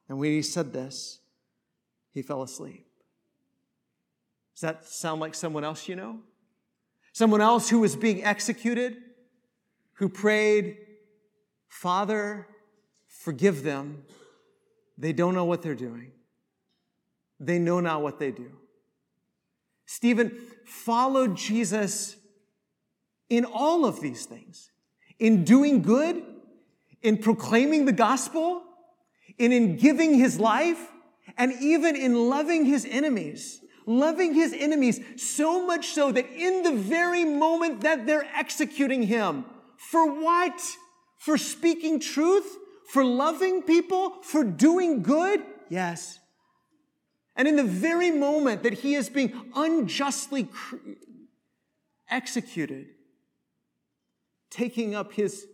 And 0.08 0.20
when 0.20 0.32
he 0.32 0.42
said 0.42 0.74
this, 0.74 1.20
he 2.12 2.22
fell 2.22 2.44
asleep. 2.44 2.86
Does 4.56 4.62
that 4.62 4.86
sound 4.86 5.22
like 5.22 5.36
someone 5.36 5.64
else 5.64 5.88
you 5.88 5.96
know? 5.96 6.20
Someone 7.14 7.42
else 7.42 7.70
who 7.70 7.80
was 7.80 7.96
being 7.96 8.24
executed, 8.24 8.98
who 10.00 10.08
prayed, 10.08 10.78
Father, 11.68 12.48
forgive 13.08 13.64
them. 13.64 14.04
They 14.98 15.12
don't 15.12 15.34
know 15.34 15.44
what 15.44 15.62
they're 15.62 15.76
doing. 15.76 16.12
They 17.38 17.60
know 17.60 17.82
not 17.82 18.02
what 18.02 18.18
they 18.18 18.32
do. 18.32 18.50
Stephen 19.86 20.40
followed 20.66 21.36
Jesus 21.36 22.16
in 23.30 23.44
all 23.44 23.86
of 23.86 24.00
these 24.00 24.26
things 24.26 24.72
in 25.20 25.44
doing 25.44 25.82
good, 25.82 26.24
in 27.02 27.18
proclaiming 27.18 27.84
the 27.84 27.92
gospel, 27.92 28.64
and 29.38 29.52
in 29.52 29.76
giving 29.76 30.14
his 30.14 30.40
life, 30.40 30.90
and 31.38 31.52
even 31.60 31.98
in 31.98 32.30
loving 32.30 32.64
his 32.64 32.86
enemies. 32.90 33.60
Loving 33.86 34.34
his 34.34 34.54
enemies 34.54 35.02
so 35.18 35.68
much 35.68 35.88
so 35.88 36.12
that 36.14 36.30
in 36.30 36.64
the 36.64 36.72
very 36.72 37.26
moment 37.26 37.82
that 37.82 38.06
they're 38.06 38.28
executing 38.34 39.04
him, 39.04 39.44
for 39.80 40.22
what? 40.22 40.62
For 41.18 41.38
speaking 41.38 42.02
truth? 42.02 42.58
For 42.90 43.04
loving 43.04 43.64
people? 43.64 44.22
For 44.22 44.44
doing 44.44 45.02
good? 45.02 45.42
Yes. 45.70 46.20
And 47.36 47.48
in 47.48 47.56
the 47.56 47.64
very 47.64 48.12
moment 48.12 48.64
that 48.64 48.74
he 48.74 48.96
is 48.96 49.10
being 49.10 49.34
unjustly 49.56 50.44
cr- 50.44 50.76
executed, 52.10 52.88
taking 54.50 54.94
up 54.94 55.14
his 55.14 55.48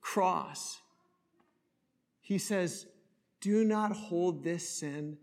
cross, 0.00 0.80
he 2.20 2.38
says, 2.38 2.86
Do 3.40 3.64
not 3.64 3.92
hold 3.92 4.42
this 4.42 4.68
sin 4.68 5.18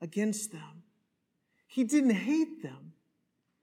against 0.00 0.52
them. 0.52 0.84
He 1.66 1.82
didn't 1.82 2.10
hate 2.10 2.62
them, 2.62 2.92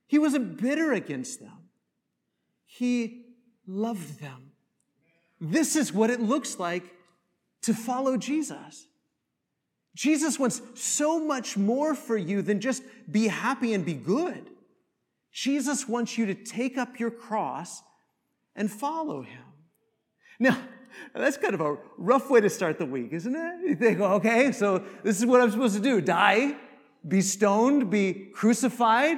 he 0.08 0.20
wasn't 0.20 0.62
bitter 0.62 0.92
against 0.92 1.40
them, 1.40 1.70
he 2.66 3.26
loved 3.68 4.20
them. 4.20 4.52
This 5.42 5.76
is 5.76 5.94
what 5.94 6.10
it 6.10 6.22
looks 6.22 6.60
like 6.60 6.84
to 7.64 7.74
follow 7.74 8.18
Jesus. 8.18 8.88
Jesus 9.96 10.38
wants 10.38 10.62
so 10.76 11.20
much 11.20 11.58
more 11.58 11.96
for 11.96 12.18
you 12.18 12.42
than 12.42 12.60
just 12.60 12.84
be 13.10 13.28
happy 13.28 13.74
and 13.74 13.86
be 13.86 13.94
good. 13.94 14.50
Jesus 15.32 15.88
wants 15.88 16.18
you 16.18 16.26
to 16.28 16.36
take 16.36 16.78
up 16.78 17.00
your 17.00 17.12
cross 17.12 17.82
and 18.56 18.70
follow 18.72 19.22
him. 19.22 19.44
Now, 20.40 20.58
that's 21.14 21.38
kind 21.38 21.54
of 21.54 21.62
a 21.62 21.78
rough 21.98 22.30
way 22.30 22.42
to 22.42 22.50
start 22.50 22.78
the 22.78 22.86
week, 22.86 23.12
isn't 23.12 23.36
it? 23.36 23.70
You 23.70 23.76
think, 23.76 24.00
okay, 24.00 24.52
so 24.52 24.84
this 25.04 25.20
is 25.20 25.26
what 25.26 25.42
I'm 25.42 25.52
supposed 25.52 25.76
to 25.76 25.82
do 25.82 26.02
die, 26.02 26.56
be 27.08 27.22
stoned, 27.22 27.90
be 27.90 28.30
crucified, 28.34 29.18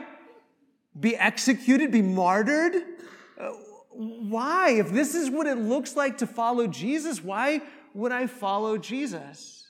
be 0.99 1.15
executed, 1.15 1.91
be 1.91 2.01
martyred. 2.01 2.75
Uh, 3.39 3.51
Why? 3.97 4.71
If 4.71 4.91
this 4.91 5.15
is 5.15 5.29
what 5.29 5.47
it 5.47 5.57
looks 5.57 5.95
like 5.95 6.19
to 6.19 6.27
follow 6.27 6.67
Jesus, 6.67 7.23
why 7.23 7.62
would 7.95 8.12
I 8.12 8.27
follow 8.27 8.77
Jesus? 8.77 9.67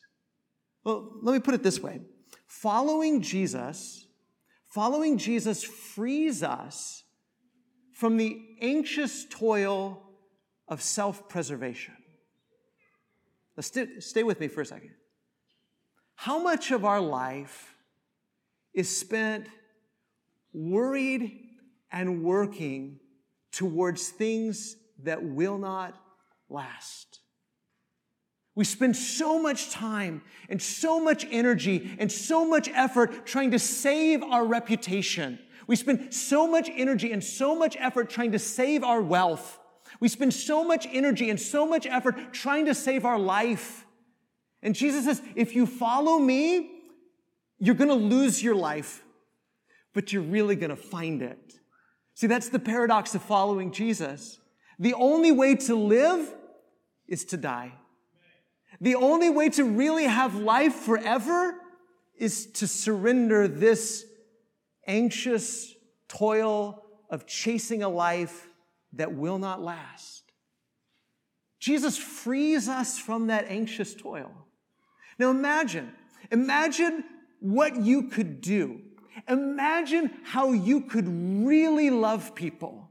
Well, 0.83 1.13
let 1.21 1.31
me 1.31 1.39
put 1.39 1.53
it 1.53 1.63
this 1.63 1.79
way 1.79 2.01
following 2.45 3.21
Jesus, 3.21 4.05
following 4.67 5.17
Jesus 5.17 5.63
frees 5.63 6.43
us 6.43 7.03
from 7.93 8.17
the 8.17 8.37
anxious 8.61 9.25
toil 9.29 10.03
of 10.67 10.81
self 10.81 11.29
preservation. 11.29 11.95
St- 13.59 14.03
stay 14.03 14.23
with 14.23 14.41
me 14.41 14.49
for 14.49 14.61
a 14.61 14.65
second. 14.65 14.91
How 16.15 16.37
much 16.37 16.71
of 16.71 16.83
our 16.83 16.99
life 16.99 17.75
is 18.73 18.99
spent 18.99 19.47
worried 20.51 21.47
and 21.91 22.23
working 22.23 22.99
towards 23.57 24.09
things 24.09 24.75
that 25.03 25.23
will 25.23 25.57
not 25.57 25.95
last? 26.49 27.19
We 28.55 28.65
spend 28.65 28.95
so 28.95 29.39
much 29.41 29.69
time 29.69 30.21
and 30.49 30.61
so 30.61 30.99
much 30.99 31.25
energy 31.29 31.95
and 31.99 32.11
so 32.11 32.47
much 32.47 32.69
effort 32.69 33.25
trying 33.25 33.51
to 33.51 33.59
save 33.59 34.23
our 34.23 34.45
reputation 34.45 35.39
we 35.67 35.75
spend 35.75 36.13
so 36.13 36.47
much 36.47 36.69
energy 36.73 37.11
and 37.11 37.23
so 37.23 37.53
much 37.53 37.75
effort 37.77 38.09
trying 38.09 38.31
to 38.31 38.39
save 38.39 38.83
our 38.83 39.01
wealth. 39.01 39.59
We 39.99 40.07
spend 40.07 40.33
so 40.33 40.63
much 40.63 40.87
energy 40.89 41.29
and 41.29 41.39
so 41.39 41.67
much 41.67 41.85
effort 41.85 42.33
trying 42.33 42.65
to 42.65 42.73
save 42.73 43.05
our 43.05 43.19
life. 43.19 43.85
And 44.63 44.73
Jesus 44.73 45.05
says, 45.05 45.21
if 45.35 45.55
you 45.55 45.65
follow 45.65 46.17
me, 46.17 46.71
you're 47.59 47.75
going 47.75 47.89
to 47.89 47.95
lose 47.95 48.41
your 48.41 48.55
life, 48.55 49.03
but 49.93 50.13
you're 50.13 50.21
really 50.21 50.55
going 50.55 50.69
to 50.69 50.75
find 50.75 51.21
it. 51.21 51.59
See, 52.17 52.25
that's 52.25 52.49
the 52.49 52.57
paradox 52.57 53.13
of 53.13 53.21
following 53.21 53.71
Jesus. 53.71 54.39
The 54.79 54.95
only 54.95 55.31
way 55.31 55.53
to 55.53 55.75
live 55.75 56.33
is 57.07 57.25
to 57.25 57.37
die. 57.37 57.73
The 58.81 58.95
only 58.95 59.29
way 59.29 59.49
to 59.49 59.63
really 59.63 60.05
have 60.05 60.33
life 60.33 60.73
forever 60.73 61.53
is 62.17 62.47
to 62.53 62.65
surrender 62.65 63.47
this 63.47 64.03
anxious 64.87 65.75
toil 66.07 66.83
of 67.11 67.27
chasing 67.27 67.83
a 67.83 67.89
life 67.89 68.47
that 68.93 69.13
will 69.13 69.37
not 69.37 69.61
last. 69.61 70.23
Jesus 71.59 71.99
frees 71.99 72.67
us 72.67 72.97
from 72.97 73.27
that 73.27 73.45
anxious 73.47 73.93
toil. 73.93 74.31
Now 75.19 75.29
imagine, 75.29 75.91
imagine 76.31 77.03
what 77.39 77.75
you 77.75 78.09
could 78.09 78.41
do. 78.41 78.81
Imagine 79.27 80.11
how 80.23 80.51
you 80.51 80.81
could 80.81 81.07
really 81.07 81.89
love 81.89 82.35
people. 82.35 82.89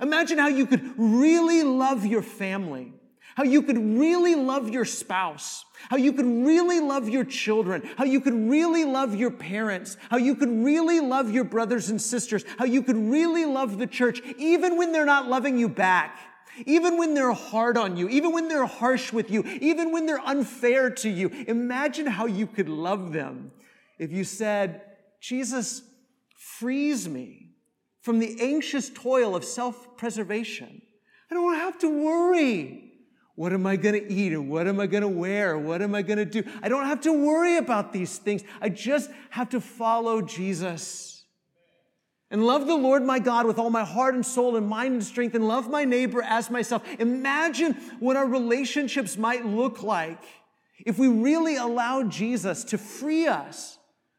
Imagine 0.00 0.38
how 0.38 0.48
you 0.48 0.66
could 0.66 0.94
really 0.96 1.62
love 1.62 2.04
your 2.04 2.22
family. 2.22 2.92
How 3.34 3.44
you 3.44 3.62
could 3.62 3.78
really 3.78 4.34
love 4.34 4.68
your 4.68 4.84
spouse, 4.84 5.64
how 5.90 5.96
you 5.96 6.12
could 6.12 6.26
really 6.26 6.80
love 6.80 7.08
your 7.08 7.22
children, 7.22 7.88
how 7.96 8.02
you 8.04 8.20
could 8.20 8.34
really 8.34 8.84
love 8.84 9.14
your 9.14 9.30
parents, 9.30 9.96
how 10.10 10.16
you 10.16 10.34
could 10.34 10.48
really 10.48 10.98
love 10.98 11.30
your 11.30 11.44
brothers 11.44 11.88
and 11.88 12.02
sisters, 12.02 12.44
how 12.58 12.64
you 12.64 12.82
could 12.82 12.96
really 12.96 13.44
love 13.44 13.78
the 13.78 13.86
church, 13.86 14.20
even 14.38 14.76
when 14.76 14.90
they're 14.90 15.06
not 15.06 15.28
loving 15.28 15.56
you 15.56 15.68
back. 15.68 16.18
Even 16.66 16.98
when 16.98 17.14
they're 17.14 17.30
hard 17.30 17.76
on 17.76 17.96
you, 17.96 18.08
even 18.08 18.32
when 18.32 18.48
they're 18.48 18.66
harsh 18.66 19.12
with 19.12 19.30
you, 19.30 19.44
even 19.60 19.92
when 19.92 20.06
they're 20.06 20.26
unfair 20.26 20.90
to 20.90 21.08
you, 21.08 21.28
imagine 21.46 22.06
how 22.06 22.26
you 22.26 22.48
could 22.48 22.68
love 22.68 23.12
them. 23.12 23.52
If 24.00 24.10
you 24.10 24.24
said, 24.24 24.82
Jesus, 25.20 25.82
frees 26.36 27.08
me 27.08 27.50
from 28.00 28.18
the 28.18 28.40
anxious 28.40 28.90
toil 28.90 29.34
of 29.34 29.44
self 29.44 29.96
preservation. 29.96 30.82
I 31.30 31.34
don't 31.34 31.54
have 31.54 31.78
to 31.80 31.88
worry 31.88 32.88
what 33.38 33.52
am 33.52 33.68
I 33.68 33.76
going 33.76 33.94
to 33.94 34.12
eat 34.12 34.32
and 34.32 34.50
what 34.50 34.66
am 34.66 34.80
I 34.80 34.88
going 34.88 35.02
to 35.04 35.08
wear? 35.08 35.56
What 35.56 35.80
am 35.80 35.94
I 35.94 36.02
going 36.02 36.18
to 36.18 36.24
do? 36.24 36.42
I 36.60 36.68
don't 36.68 36.86
have 36.86 37.02
to 37.02 37.12
worry 37.12 37.56
about 37.56 37.92
these 37.92 38.18
things. 38.18 38.42
I 38.60 38.68
just 38.68 39.12
have 39.30 39.50
to 39.50 39.60
follow 39.60 40.20
Jesus. 40.20 41.24
And 42.32 42.44
love 42.44 42.66
the 42.66 42.74
Lord 42.74 43.04
my 43.04 43.20
God 43.20 43.46
with 43.46 43.60
all 43.60 43.70
my 43.70 43.84
heart 43.84 44.16
and 44.16 44.26
soul 44.26 44.56
and 44.56 44.66
mind 44.66 44.94
and 44.94 45.04
strength 45.04 45.36
and 45.36 45.46
love 45.46 45.70
my 45.70 45.84
neighbor 45.84 46.20
as 46.20 46.50
myself. 46.50 46.82
Imagine 46.98 47.74
what 48.00 48.16
our 48.16 48.26
relationships 48.26 49.16
might 49.16 49.46
look 49.46 49.84
like 49.84 50.24
if 50.84 50.98
we 50.98 51.06
really 51.06 51.54
allowed 51.54 52.10
Jesus 52.10 52.64
to 52.64 52.76
free 52.76 53.28
us 53.28 53.77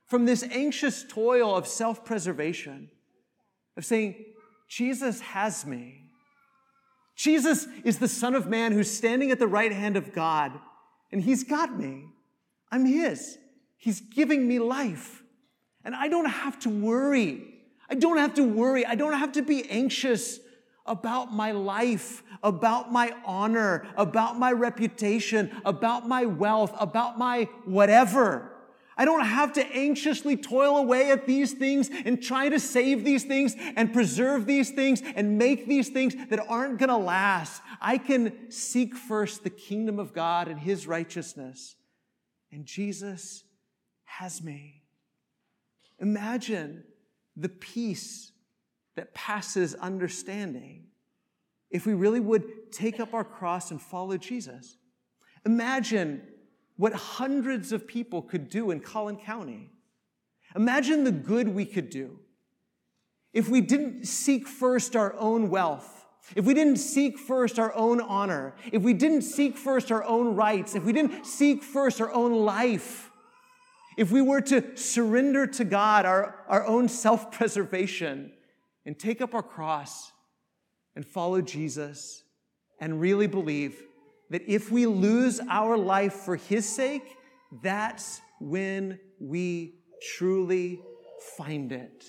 from 0.10 0.26
this 0.26 0.44
anxious 0.44 1.06
toil 1.08 1.56
of 1.56 1.68
self 1.68 2.04
preservation, 2.04 2.90
of 3.78 3.86
saying, 3.86 4.26
Jesus 4.68 5.22
has 5.22 5.66
me. 5.66 6.04
Jesus 7.16 7.68
is 7.84 8.00
the 8.00 8.08
Son 8.08 8.34
of 8.34 8.48
Man 8.48 8.72
who's 8.72 8.90
standing 8.90 9.32
at 9.32 9.40
the 9.40 9.48
right 9.48 9.72
hand 9.72 9.98
of 9.98 10.14
God, 10.14 10.60
and 11.12 11.22
He's 11.22 11.44
got 11.44 11.78
me. 11.78 12.06
I'm 12.72 12.86
His. 12.86 13.38
He's 13.78 14.02
giving 14.02 14.48
me 14.48 14.60
life. 14.60 15.24
And 15.86 15.96
I 15.96 16.08
don't 16.08 16.30
have 16.30 16.60
to 16.60 16.70
worry. 16.70 17.44
I 17.90 17.96
don't 17.96 18.18
have 18.18 18.34
to 18.36 18.44
worry. 18.44 18.86
I 18.86 18.96
don't 18.96 19.18
have 19.18 19.32
to 19.34 19.42
be 19.42 19.70
anxious 19.70 20.40
about 20.86 21.32
my 21.32 21.52
life, 21.52 22.24
about 22.44 22.92
my 22.92 23.14
honor, 23.26 23.88
about 23.96 24.38
my 24.38 24.52
reputation, 24.52 25.52
about 25.64 26.08
my 26.08 26.26
wealth, 26.26 26.74
about 26.80 27.18
my 27.18 27.48
whatever. 27.66 28.49
I 29.00 29.06
don't 29.06 29.26
have 29.26 29.54
to 29.54 29.66
anxiously 29.66 30.36
toil 30.36 30.76
away 30.76 31.10
at 31.10 31.26
these 31.26 31.54
things 31.54 31.90
and 32.04 32.22
try 32.22 32.50
to 32.50 32.60
save 32.60 33.06
these 33.06 33.24
things 33.24 33.56
and 33.78 33.94
preserve 33.94 34.46
these 34.46 34.72
things 34.72 35.02
and 35.16 35.38
make 35.38 35.68
these 35.68 35.88
things 35.88 36.14
that 36.30 36.46
aren't 36.50 36.80
going 36.80 36.90
to 36.90 36.98
last. 36.98 37.62
I 37.80 37.98
can 37.98 38.52
seek 38.52 38.94
first 38.94 39.46
the 39.46 39.50
kingdom 39.50 40.00
of 40.00 40.12
God 40.12 40.50
and 40.50 40.60
his 40.60 40.86
righteousness. 40.86 41.78
And 42.52 42.66
Jesus 42.66 43.46
has 44.04 44.44
me. 44.44 44.84
Imagine 46.00 46.84
the 47.38 47.48
peace 47.48 48.34
that 48.98 49.14
passes 49.14 49.76
understanding 49.76 50.88
if 51.72 51.86
we 51.86 51.94
really 51.94 52.20
would 52.20 52.74
take 52.74 53.00
up 53.00 53.14
our 53.14 53.24
cross 53.24 53.72
and 53.72 53.82
follow 53.82 54.18
Jesus. 54.18 54.76
Imagine 55.46 56.22
what 56.80 56.94
hundreds 56.94 57.74
of 57.74 57.86
people 57.86 58.22
could 58.22 58.48
do 58.48 58.72
in 58.72 58.80
Collin 58.80 59.18
County. 59.18 59.70
Imagine 60.56 61.04
the 61.04 61.12
good 61.12 61.50
we 61.50 61.66
could 61.66 61.90
do 61.90 62.20
if 63.34 63.50
we 63.50 63.60
didn't 63.60 64.06
seek 64.06 64.48
first 64.48 64.96
our 64.96 65.14
own 65.16 65.50
wealth, 65.50 66.06
if 66.38 66.46
we 66.46 66.54
didn't 66.54 66.78
seek 66.78 67.20
first 67.20 67.60
our 67.60 67.76
own 67.76 68.00
honor, 68.00 68.56
if 68.72 68.82
we 68.82 68.94
didn't 68.94 69.24
seek 69.24 69.58
first 69.58 69.92
our 69.92 70.06
own 70.06 70.38
rights, 70.38 70.74
if 70.74 70.86
we 70.86 70.94
didn't 70.94 71.26
seek 71.26 71.64
first 71.64 72.00
our 72.00 72.14
own 72.14 72.46
life, 72.46 73.12
if 73.98 74.10
we 74.10 74.22
were 74.22 74.40
to 74.40 74.78
surrender 74.78 75.46
to 75.48 75.66
God 75.66 76.06
our, 76.06 76.46
our 76.48 76.66
own 76.66 76.88
self 76.88 77.30
preservation 77.30 78.32
and 78.86 78.98
take 78.98 79.20
up 79.20 79.36
our 79.36 79.44
cross 79.44 80.14
and 80.96 81.06
follow 81.06 81.42
Jesus 81.42 82.24
and 82.80 83.02
really 83.02 83.28
believe 83.28 83.84
that 84.30 84.44
if 84.48 84.72
we 84.72 84.86
lose 84.86 85.40
our 85.50 85.78
life 85.78 86.14
for 86.14 86.36
His 86.36 86.68
sake, 86.68 87.18
that's 87.64 88.22
when 88.40 89.00
we 89.20 89.76
truly 90.02 90.82
find 91.38 91.72
it. 91.72 92.06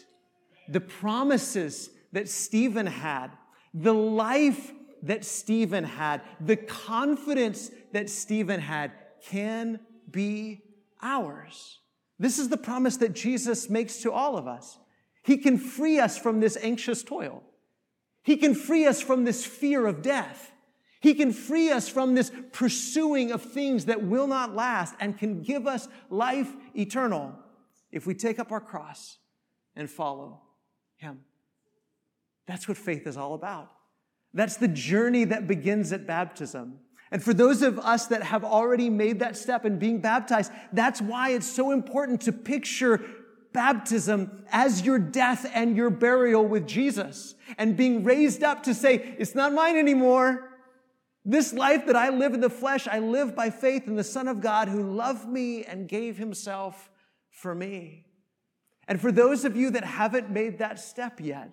The 0.68 0.80
promises 0.80 1.90
that 2.12 2.28
Stephen 2.28 2.87
had, 2.87 3.28
the 3.72 3.94
life 3.94 4.72
that 5.02 5.24
Stephen 5.24 5.85
had, 5.85 6.22
the 6.40 6.56
confidence 6.56 7.70
that 7.92 8.11
Stephen 8.11 8.61
had 8.61 8.92
can 9.26 9.80
be 10.11 10.62
ours. 11.02 11.78
This 12.18 12.38
is 12.38 12.48
the 12.48 12.56
promise 12.56 12.98
that 12.98 13.14
Jesus 13.14 13.70
makes 13.70 14.02
to 14.02 14.12
all 14.12 14.37
of 14.37 14.46
us. 14.46 14.78
He 15.22 15.38
can 15.38 15.59
free 15.59 15.98
us 15.98 16.18
from 16.18 16.40
this 16.40 16.56
anxious 16.61 17.02
toil. 17.02 17.42
He 18.22 18.37
can 18.37 18.54
free 18.54 18.87
us 18.87 19.00
from 19.00 19.24
this 19.24 19.44
fear 19.44 19.87
of 19.87 20.02
death. 20.02 20.52
He 21.00 21.14
can 21.14 21.32
free 21.32 21.70
us 21.70 21.88
from 21.88 22.14
this 22.14 22.30
pursuing 22.52 23.32
of 23.32 23.42
things 23.42 23.86
that 23.86 24.02
will 24.02 24.26
not 24.26 24.54
last 24.54 24.94
and 25.00 25.16
can 25.16 25.42
give 25.42 25.66
us 25.66 25.88
life 26.10 26.54
eternal 26.76 27.34
if 27.90 28.06
we 28.06 28.14
take 28.14 28.38
up 28.38 28.52
our 28.52 28.60
cross 28.60 29.18
and 29.74 29.88
follow 29.88 30.42
Him. 30.96 31.20
That's 32.46 32.68
what 32.68 32.76
faith 32.76 33.06
is 33.06 33.16
all 33.16 33.34
about. 33.34 33.70
That's 34.34 34.56
the 34.56 34.68
journey 34.68 35.24
that 35.24 35.46
begins 35.46 35.92
at 35.92 36.06
baptism. 36.06 36.78
And 37.10 37.22
for 37.22 37.34
those 37.34 37.62
of 37.62 37.78
us 37.78 38.06
that 38.08 38.22
have 38.22 38.44
already 38.44 38.90
made 38.90 39.18
that 39.20 39.36
step 39.36 39.64
in 39.64 39.78
being 39.78 40.00
baptized, 40.00 40.52
that's 40.72 41.00
why 41.00 41.30
it's 41.30 41.50
so 41.50 41.72
important 41.72 42.20
to 42.22 42.32
picture 42.32 43.00
baptism 43.52 44.44
as 44.52 44.82
your 44.82 44.98
death 44.98 45.50
and 45.52 45.76
your 45.76 45.90
burial 45.90 46.46
with 46.46 46.68
Jesus 46.68 47.34
and 47.58 47.76
being 47.76 48.04
raised 48.04 48.44
up 48.44 48.62
to 48.64 48.74
say, 48.74 49.16
it's 49.18 49.34
not 49.34 49.52
mine 49.52 49.76
anymore. 49.76 50.49
This 51.24 51.52
life 51.52 51.87
that 51.87 51.96
I 51.96 52.09
live 52.09 52.33
in 52.33 52.40
the 52.40 52.50
flesh, 52.50 52.88
I 52.88 52.98
live 52.98 53.37
by 53.37 53.50
faith 53.50 53.87
in 53.87 53.96
the 53.96 54.04
Son 54.04 54.26
of 54.26 54.40
God 54.40 54.68
who 54.68 54.83
loved 54.83 55.28
me 55.28 55.64
and 55.64 55.88
gave 55.88 56.16
himself 56.16 56.90
for 57.30 57.54
me. 57.54 58.06
And 58.88 59.00
for 59.00 59.12
those 59.12 59.44
of 59.44 59.56
you 59.56 59.70
that 59.70 59.85
haven't 59.85 60.30
made 60.30 60.59
that 60.59 60.80
step 60.80 61.20
yet, 61.20 61.50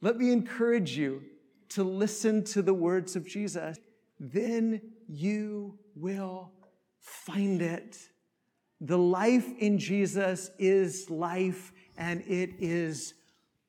let 0.00 0.16
me 0.16 0.30
encourage 0.30 0.96
you 0.96 1.22
to 1.70 1.82
listen 1.82 2.44
to 2.44 2.62
the 2.62 2.74
words 2.74 3.16
of 3.16 3.26
Jesus. 3.26 3.78
Then 4.20 4.80
you 5.08 5.78
will 5.96 6.52
find 7.00 7.62
it. 7.62 7.98
The 8.80 8.98
life 8.98 9.48
in 9.58 9.78
Jesus 9.78 10.50
is 10.58 11.10
life 11.10 11.72
and 11.96 12.20
it 12.28 12.50
is 12.60 13.14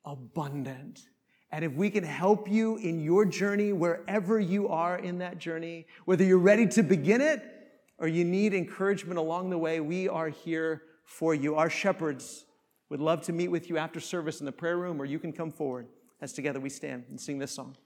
abundant. 0.04 1.09
And 1.52 1.64
if 1.64 1.72
we 1.72 1.90
can 1.90 2.04
help 2.04 2.48
you 2.48 2.76
in 2.76 3.00
your 3.00 3.24
journey, 3.24 3.72
wherever 3.72 4.38
you 4.38 4.68
are 4.68 4.96
in 4.96 5.18
that 5.18 5.38
journey, 5.38 5.86
whether 6.04 6.22
you're 6.22 6.38
ready 6.38 6.66
to 6.68 6.82
begin 6.82 7.20
it 7.20 7.42
or 7.98 8.06
you 8.06 8.24
need 8.24 8.54
encouragement 8.54 9.18
along 9.18 9.50
the 9.50 9.58
way, 9.58 9.80
we 9.80 10.08
are 10.08 10.28
here 10.28 10.82
for 11.04 11.34
you. 11.34 11.56
Our 11.56 11.68
shepherds 11.68 12.44
would 12.88 13.00
love 13.00 13.22
to 13.22 13.32
meet 13.32 13.48
with 13.48 13.68
you 13.68 13.78
after 13.78 13.98
service 14.00 14.40
in 14.40 14.46
the 14.46 14.52
prayer 14.52 14.76
room, 14.76 15.00
or 15.00 15.04
you 15.04 15.18
can 15.18 15.32
come 15.32 15.50
forward 15.50 15.86
as 16.20 16.32
together 16.32 16.60
we 16.60 16.70
stand 16.70 17.04
and 17.08 17.20
sing 17.20 17.38
this 17.38 17.52
song. 17.52 17.76